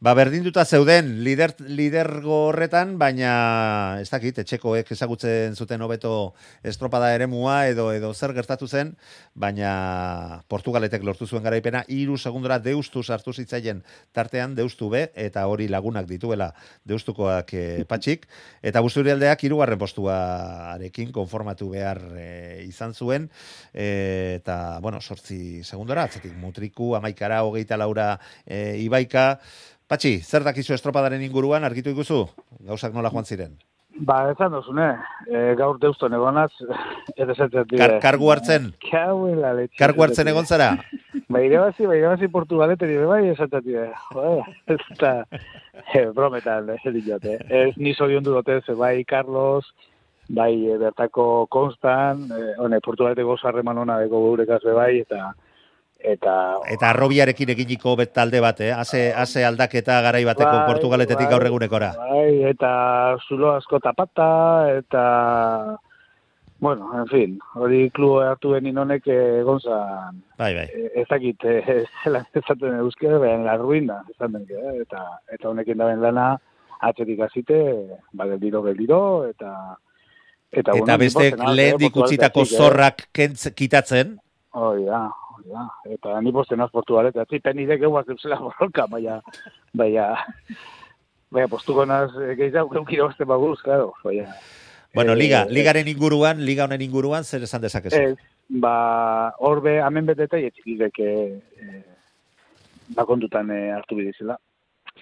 [0.00, 7.66] ba, berdinduta zeuden lider, lidergo horretan, baina ez dakit, etxekoek ezagutzen zuten hobeto estropada eremua
[7.66, 8.94] edo edo zer gertatu zen,
[9.34, 15.68] baina Portugaletek lortu zuen garaipena, iru segundora deustu sartu zitzaien tartean, deustu be, eta hori
[15.68, 16.52] lagunak dituela
[16.86, 18.28] deustukoak e, patxik,
[18.62, 22.28] eta busturi aldeak irugarren postuarekin konformatu behar e,
[22.68, 23.30] izan zuen,
[23.72, 28.12] e, eta bueno, sortzi segundora, atzetik mutriku, amaikara, hogeita laura
[28.44, 29.38] e, ibaika.
[29.88, 32.22] Patxi, zer dakizu estropadaren inguruan, argitu ikuzu?
[32.68, 33.56] Gauzak nola joan ziren?
[33.98, 34.92] Ba, ezan dozune,
[35.26, 36.52] e, gaur deusto negonaz,
[37.16, 37.26] ez
[37.76, 38.72] Kar, kargu hartzen?
[38.88, 40.76] Kargu hartzen egon zara?
[41.28, 43.90] Ba, irabazi, ba, irabazi Portugalete, dire, bai, esatzen dire.
[44.66, 45.12] ez eta,
[45.92, 48.46] e, brometan, ez dut, ez nizo dion dut,
[48.78, 49.66] bai, Carlos,
[50.28, 55.32] bai e, bertako konstan, e, hone, portugalete gozarreman hona deko geurekaz bai, eta
[55.98, 56.34] eta
[56.70, 58.72] eta arrobiarekin eginiko talde bat, eh?
[58.72, 61.92] Ase, ase aldaketa garai bateko bai, portugaletetik bai, gaur egunekora.
[61.96, 62.70] Bai, eta
[63.26, 64.28] zulo asko tapata,
[64.76, 65.78] eta
[66.60, 70.66] bueno, en fin, hori klubo hartu benin honek egon zan, bai, bai.
[70.94, 74.78] Ez dakit, e, zelan ezaten euskera, behan la ruina, ezaten, eh?
[74.82, 76.30] eta, eta honekin da lana,
[76.80, 77.58] atxetik azite,
[78.12, 79.78] ba, geldiro, geldiro, eta
[80.48, 82.50] Eta, eta beste lehen dikutzitako eh?
[82.56, 84.14] zorrak kentz, kitatzen.
[84.56, 85.02] Hoi da,
[85.34, 85.66] hoi da.
[85.92, 87.16] Eta ni posten az portugalet.
[87.16, 89.20] Eta nire geuak eusela borroka, baina,
[89.76, 90.08] baina,
[91.30, 93.92] baina postuko naz eh, gehiago geukira beste baguz, claro.
[94.04, 94.32] Baina,
[94.94, 98.00] bueno, liga, eh, ligaren inguruan, liga honen inguruan, zer esan dezakezu?
[98.00, 98.16] Ez,
[98.48, 98.74] ba,
[99.44, 101.82] horbe, amen beteta, etxikidek, eh,
[102.96, 104.38] bakontutan eh, hartu bidizela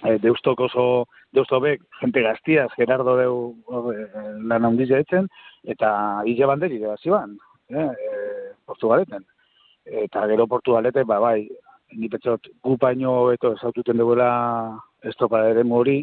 [0.04, 0.86] e, deustok oso
[1.32, 3.36] deusto bek, gente gaztiaz, Gerardo deu
[3.92, 4.06] e,
[4.48, 5.28] lan handizia etzen,
[5.64, 7.36] eta hile banderi de bazi ban,
[7.68, 8.10] e, e,
[8.64, 9.24] Portugaleten.
[9.86, 11.46] Eta gero Portugalete, ba, bai,
[11.94, 14.30] ni petzot, gu baino eto ezaututen duela
[15.04, 16.00] estropada ere hori,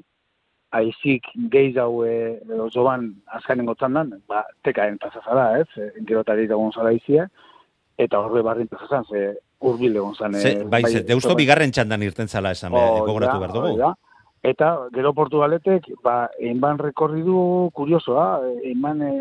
[0.74, 6.94] aizik gehi daue oso ban azkanengo txandan, ba, tekaen pasazara, ez, e, gerotari dagoen zara
[6.94, 7.28] izia,
[7.98, 9.36] eta horre barrin pasazan, ze
[9.70, 10.36] urbil egon zan.
[10.40, 13.78] Ze, eh, bai, ze, deusto bigarren txandan irten zala esan, oh, da, behar dugu.
[13.80, 13.94] da.
[14.44, 19.12] Eta gero Portugaletek, ba, einban rekorridu kuriosoa, einban e,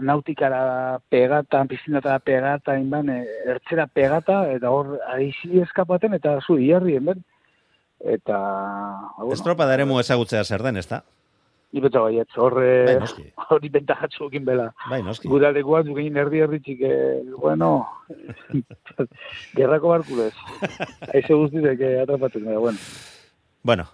[0.00, 3.18] nautikara pegata, piscinatara pegata, einban e,
[3.52, 7.20] ertzera pegata, eta hor aizi eskapaten, eta zu iarri enben.
[8.00, 11.02] Eta, ba, bueno, Estropada ere mu ezagutzea zer den, ezta?
[11.74, 12.54] Ni betza baietz, hor,
[13.50, 14.68] hori bentajatzu egin bela.
[14.88, 15.28] Bai, noski.
[15.28, 16.92] Gure aldekoa, dugein erdi erdi txike,
[17.42, 17.70] bueno,
[19.58, 20.32] gerrako barkulez.
[21.12, 22.78] Aize guztitek eh, atrapatzen, gara, bueno.
[23.66, 23.88] Bueno,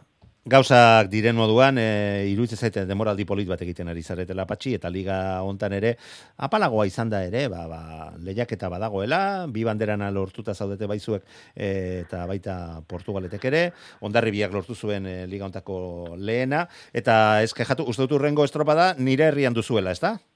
[0.44, 5.16] gauzak diren moduan, e, iruditzen zaite demoraldi polit bat egiten ari zaretela patxi, eta liga
[5.46, 5.94] hontan ere,
[6.42, 11.22] apalagoa izan da ere, ba, ba, lehiaketa badagoela, bi banderana lortuta zaudete baizuek,
[11.54, 12.56] e, eta baita
[12.90, 13.62] Portugaletek ere,
[14.02, 18.94] ondarri biak lortu zuen e, liga hontako lehena, eta ez kejatu, uste dut urrengo estropada
[18.98, 20.16] nire herrian duzuela, ezta?
[20.18, 20.31] Bai,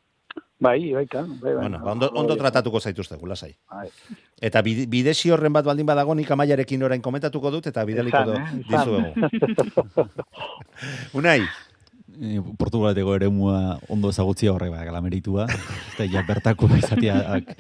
[0.60, 1.28] bai, kan.
[1.40, 1.68] Bai, bai.
[1.68, 3.52] Bueno, ondo, ondo tratatuko zaituztegu, lasai.
[3.70, 3.88] Bai.
[4.40, 8.34] Eta bide, bidesi horren bat baldin badago, nik amaiarekin orain komentatuko dut, eta bidaliko do,
[8.34, 8.46] eh?
[8.68, 10.08] Dizuegu.
[11.18, 11.40] Unai,
[12.16, 15.44] E, Portugaleteko ere mua ondo ezagutzia horrek ba, galameritua.
[15.92, 17.52] Eta ja bertako izatiak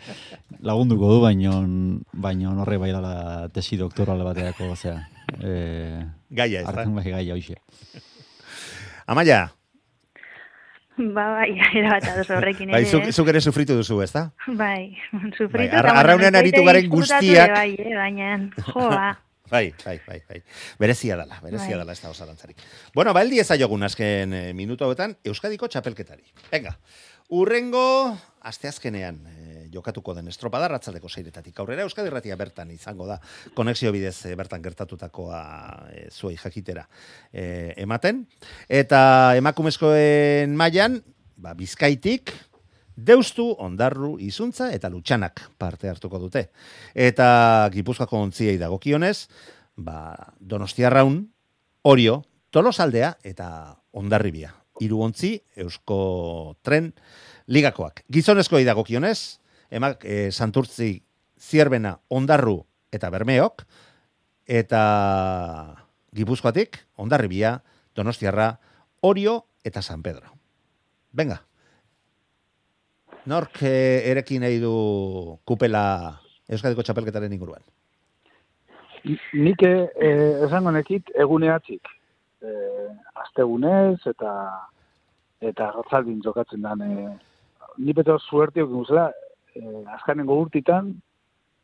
[0.64, 1.58] lagunduko du, baino,
[2.12, 4.96] baino horre bai dala tesi doktorale bateako, osea.
[5.42, 5.52] E,
[6.30, 6.72] gaia, ez da?
[6.72, 7.58] hartzen bai gaia hoxe.
[9.06, 9.42] Amaia,
[10.96, 12.90] Ba, bai, era bat ados horrekin bai, ere.
[12.90, 13.14] zuk, ez?
[13.14, 14.30] zuk ere sufritu duzu, ez da?
[14.46, 14.96] Bai,
[15.36, 15.58] sufritu.
[15.58, 18.34] Bai, bueno, arraunean aritu garen guztiak- Bai, eh, baina,
[18.72, 19.12] jo, ba.
[19.46, 20.40] Bai, bai, bai, bai.
[20.80, 21.84] Berezia dala, berezia Bai.
[21.84, 22.56] dala ez da osalantzarik.
[22.96, 26.24] Bueno, ba, eldi ezaiogun azken eh, minutu hauetan, Euskadiko txapelketari.
[26.50, 26.72] Venga,
[27.30, 27.84] urrengo,
[28.42, 29.35] asteazkenean eh,
[29.72, 33.18] jokatuko den estropada ratzaldeko seiretatik aurrera, Euskadi Ratia bertan izango da,
[33.54, 35.40] konexio bidez eh, bertan gertatutakoa
[35.92, 36.86] eh, zuei jakitera
[37.32, 38.24] eh, ematen.
[38.68, 41.00] Eta emakumezkoen mailan,
[41.36, 42.34] ba, bizkaitik,
[42.96, 46.46] Deustu, ondarru, izuntza eta lutxanak parte hartuko dute.
[46.96, 49.28] Eta Gipuzkoako ontziei dagokionez,
[49.76, 51.18] ba, Donostiarraun,
[51.84, 54.54] Orio, Tolosaldea eta Ondarribia.
[54.80, 56.88] Hiru ontzi Eusko Tren
[57.52, 58.02] ligakoak.
[58.12, 59.38] Gizonezkoei dagokionez,
[59.70, 61.02] emak e, Santurtzi,
[61.38, 62.60] Zierbena, Ondarru
[62.92, 63.64] eta Bermeok
[64.46, 64.82] eta
[66.16, 67.60] Gipuzkoatik Ondarribia,
[67.94, 68.58] Donostiarra,
[69.00, 70.32] Orio eta San Pedro.
[71.12, 71.42] Venga.
[73.26, 75.82] Nork eh, erekin nahi du kupela
[76.46, 77.64] Euskadiko txapelketaren inguruan?
[79.06, 81.90] Nik eh, esango nekit eguneatzik.
[82.46, 82.88] Eh,
[83.22, 84.32] astegunez eta
[85.40, 86.82] eta gatzaldin jokatzen dan.
[86.82, 87.12] Eh,
[87.78, 89.10] ni beto suerte okin guzela,
[89.56, 90.94] eh, azkanengo urtitan,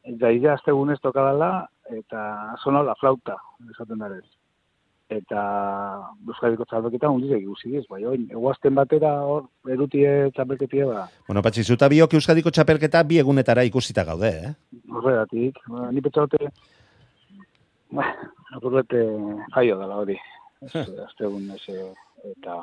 [0.09, 2.23] eta ide astegunez tokadala, eta
[2.63, 3.37] sona la flauta,
[3.71, 4.25] esaten darez.
[5.13, 5.41] Eta
[6.25, 11.65] Euskadiko txapelketa hundizek ikusi diz, bai, oin, eguazten batera hor, erutie txapelketie ba, Bueno, patxi,
[11.69, 14.53] zuta biok Euskadiko txapelketa bi egunetara ikusita gaude, eh?
[14.89, 16.49] horregatik, ba, ni petxote,
[17.99, 18.09] ba,
[18.57, 19.05] apurrete
[19.57, 20.17] jaio dela hori.
[20.63, 21.89] Ez, Astegun ez, eh,
[22.25, 22.57] eta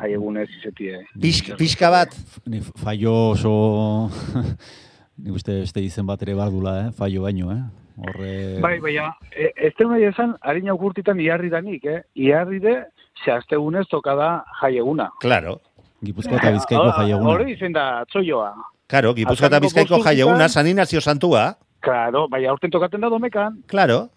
[0.00, 1.02] jaiegunez izetie.
[1.20, 2.14] Pixka, pixka bat,
[2.46, 4.10] Ni fallo oso...
[5.22, 6.92] Ni uste beste izen bat ere bardula, eh?
[6.96, 7.60] Fallo baino, eh?
[8.00, 8.30] Horre...
[8.64, 12.00] Bai, baina, e, ez tegun nahi esan, harina ukurtitan iarri danik, eh?
[12.16, 12.78] Iarri de,
[13.22, 15.10] ze astegunez tokada jaieguna.
[15.20, 15.60] claro.
[16.02, 17.30] Gipuzkoa eta Bizkaiko jaieguna.
[17.30, 18.48] Hori izen da txoioa.
[18.90, 21.52] Claro, Gipuzkoa eta Bizkaiko jaieguna, San Ignacio Santua,
[21.82, 23.60] Claro, baina aurten tokaten da domekan.
[23.70, 24.08] claro.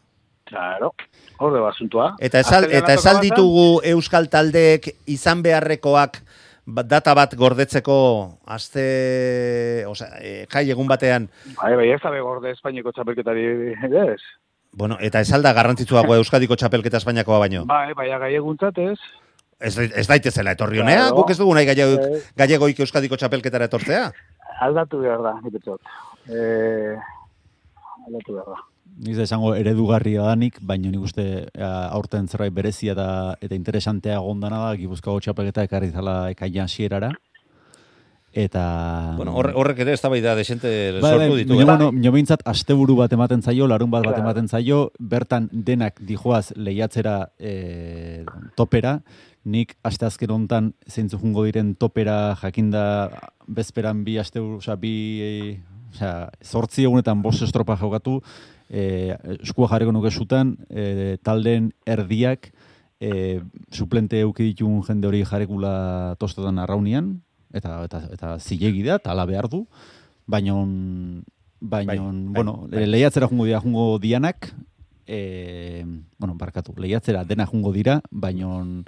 [0.46, 0.94] Claro,
[1.40, 2.16] hor de basuntua.
[2.20, 6.20] Eta esal, eta esal ditugu Euskal taldeek izan beharrekoak
[6.66, 7.96] ba- data bat gordetzeko
[8.46, 13.46] aste, osea, e, jai egun batean, Bai, bai, ez dabe gorde Espainiako txapelketari
[14.14, 14.22] ez.
[14.72, 17.66] bueno, eta ez alda garrantzitsuago Euskadiko txapelketa Espainiakoa baino.
[17.66, 19.00] Bai, bai, gaieguntzat ez.
[19.60, 21.16] Ez, ez daitezela etorri honea, Claro.
[21.16, 22.22] guk ez dugu nahi gallego, Eh.
[22.36, 24.12] gallegoik Euskadiko txapelketara etortzea.
[24.62, 25.82] Aldatu behar da, nik betzot.
[26.30, 26.96] Eh,
[28.06, 28.62] aldatu behar da.
[28.96, 33.08] Nik esango eredugarria danik, baina nik uste eh, aurten zerbait berezia eta
[33.44, 37.12] eta interesantea gondana da, Gipuzkoako txapelketa ekarri zala ekaian hasierara.
[38.36, 38.62] Eta...
[39.16, 40.70] Bueno, horre, horrek ere eztabaida desente
[41.00, 41.56] Bai, sortu bai, ditu.
[41.56, 41.78] baina, eh?
[41.78, 46.50] bueno, nio behintzat asteburu bat ematen zaio, larun bat bat ematen zaio, bertan denak dijoaz
[46.60, 48.26] lehiatzera e,
[48.60, 48.98] topera,
[49.48, 52.84] nik asteazken hontan zeintzu jungo diren topera jakinda
[53.48, 55.32] bezperan bi asteburu, osea, bi, e,
[55.96, 58.20] osea, zortzi egunetan bost estropa jokatu,
[58.70, 62.52] e, eskua jarriko nuke zutan, e, taldeen erdiak,
[63.00, 63.42] e,
[63.72, 67.16] suplente euki ditun jende hori jarrekula tostetan arraunian,
[67.54, 69.66] eta, eta, eta zilegi da, eta ala behar du,
[70.28, 71.24] baina baina,
[71.66, 71.98] Bai, bai,
[72.36, 72.86] bueno, bai.
[72.86, 74.54] lehiatzera jungo dira jungo dianak,
[75.08, 75.86] e,
[76.20, 78.84] bueno, barkatu, lehiatzera dena jungo dira, baina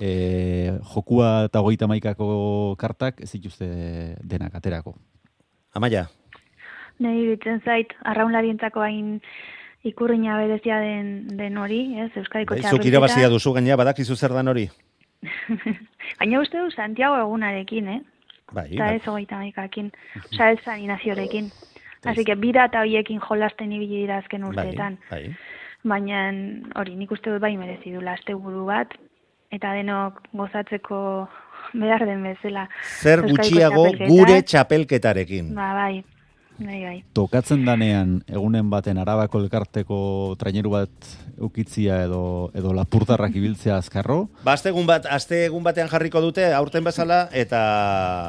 [0.00, 3.68] e, jokua eta hogeita maikako kartak ez dituzte
[4.22, 4.96] denak aterako.
[5.72, 6.08] Amaia,
[7.02, 9.16] Nei iruditzen zait, arraunlarientzako hain
[9.88, 14.48] ikurriña berezia den, den hori, ez, Euskadiko bai, zuk irabazia duzu gaina badakizu zer dan
[14.52, 14.68] hori?
[16.20, 18.00] Baina uste du Santiago egunarekin, eh?
[18.52, 18.96] Bai, Eta bai.
[19.00, 19.90] ez hogeita maikakin.
[20.32, 21.50] Osa ez animaziorekin.
[22.04, 24.98] Así que bira eta hoiekin jolasten ibili dira azken bai, urteetan.
[25.10, 25.22] bai.
[25.84, 26.24] Baina
[26.78, 28.92] hori nik uste dut bai merezi dula asteburu bat
[29.54, 31.28] eta denok gozatzeko
[31.72, 32.68] behar den bezala.
[33.02, 34.08] Zer gutxiago txapelketak.
[34.10, 35.54] gure txapelketarekin.
[35.54, 36.04] Ba, bai.
[36.64, 37.04] Bai, bai.
[37.16, 39.98] Tokatzen danean egunen baten arabako elkarteko
[40.38, 40.90] traineru bat
[41.42, 46.44] eukitzia edo, edo lapurtarrak ibiltzea azkarro, Ba, aste egun bat, aste egun batean jarriko dute,
[46.54, 47.62] aurten bezala, eta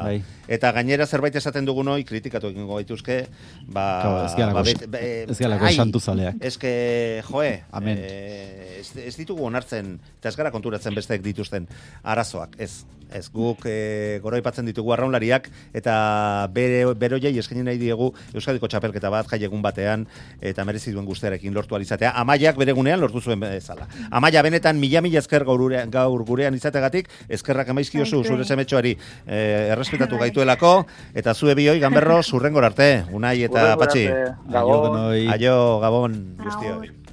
[0.04, 0.16] Bai.
[0.48, 3.20] eta gainera zerbait esaten dugun hoi, kritikatu egingo gaituzke,
[3.68, 3.84] ba...
[4.02, 6.36] Claro, ez garako- bet- be- ez garako ai, santuzaleak.
[6.40, 7.98] Ez que, joe, Amen.
[8.00, 11.68] eh, ez, ez ditugu onartzen, eta ez gara konturatzen besteek dituzten
[12.02, 12.84] arazoak, ez.
[13.14, 15.46] Ez guk e, goroipatzen ditugu arraunlariak
[15.76, 20.02] eta bere beroiei eskaini nahi diegu Euskadiko txapelketa bat jai egun batean
[20.42, 22.10] eta merezi duen guztiarekin lortu alizatea.
[22.24, 23.86] Amaiak bere gunean lortu zuen bezala.
[24.10, 28.96] Amaia benetan mila mila esker gaur, gurean- gaur gurean izategatik, eskerrak emaizkiozu zure semetxoari
[29.26, 30.28] eh, errespetatu Bai.
[30.30, 30.74] gaituelako
[31.14, 34.08] eta zue bioi ganberro zurrengor arte, Unai eta Patxi.
[34.08, 34.98] Aio Gabon.
[35.30, 37.03] Aio, Gabon, guztioi.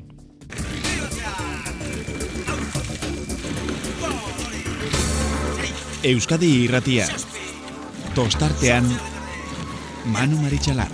[6.03, 7.05] Euskadi irratia.
[8.15, 8.87] Tostartean
[10.09, 10.89] Manu Maritxalar.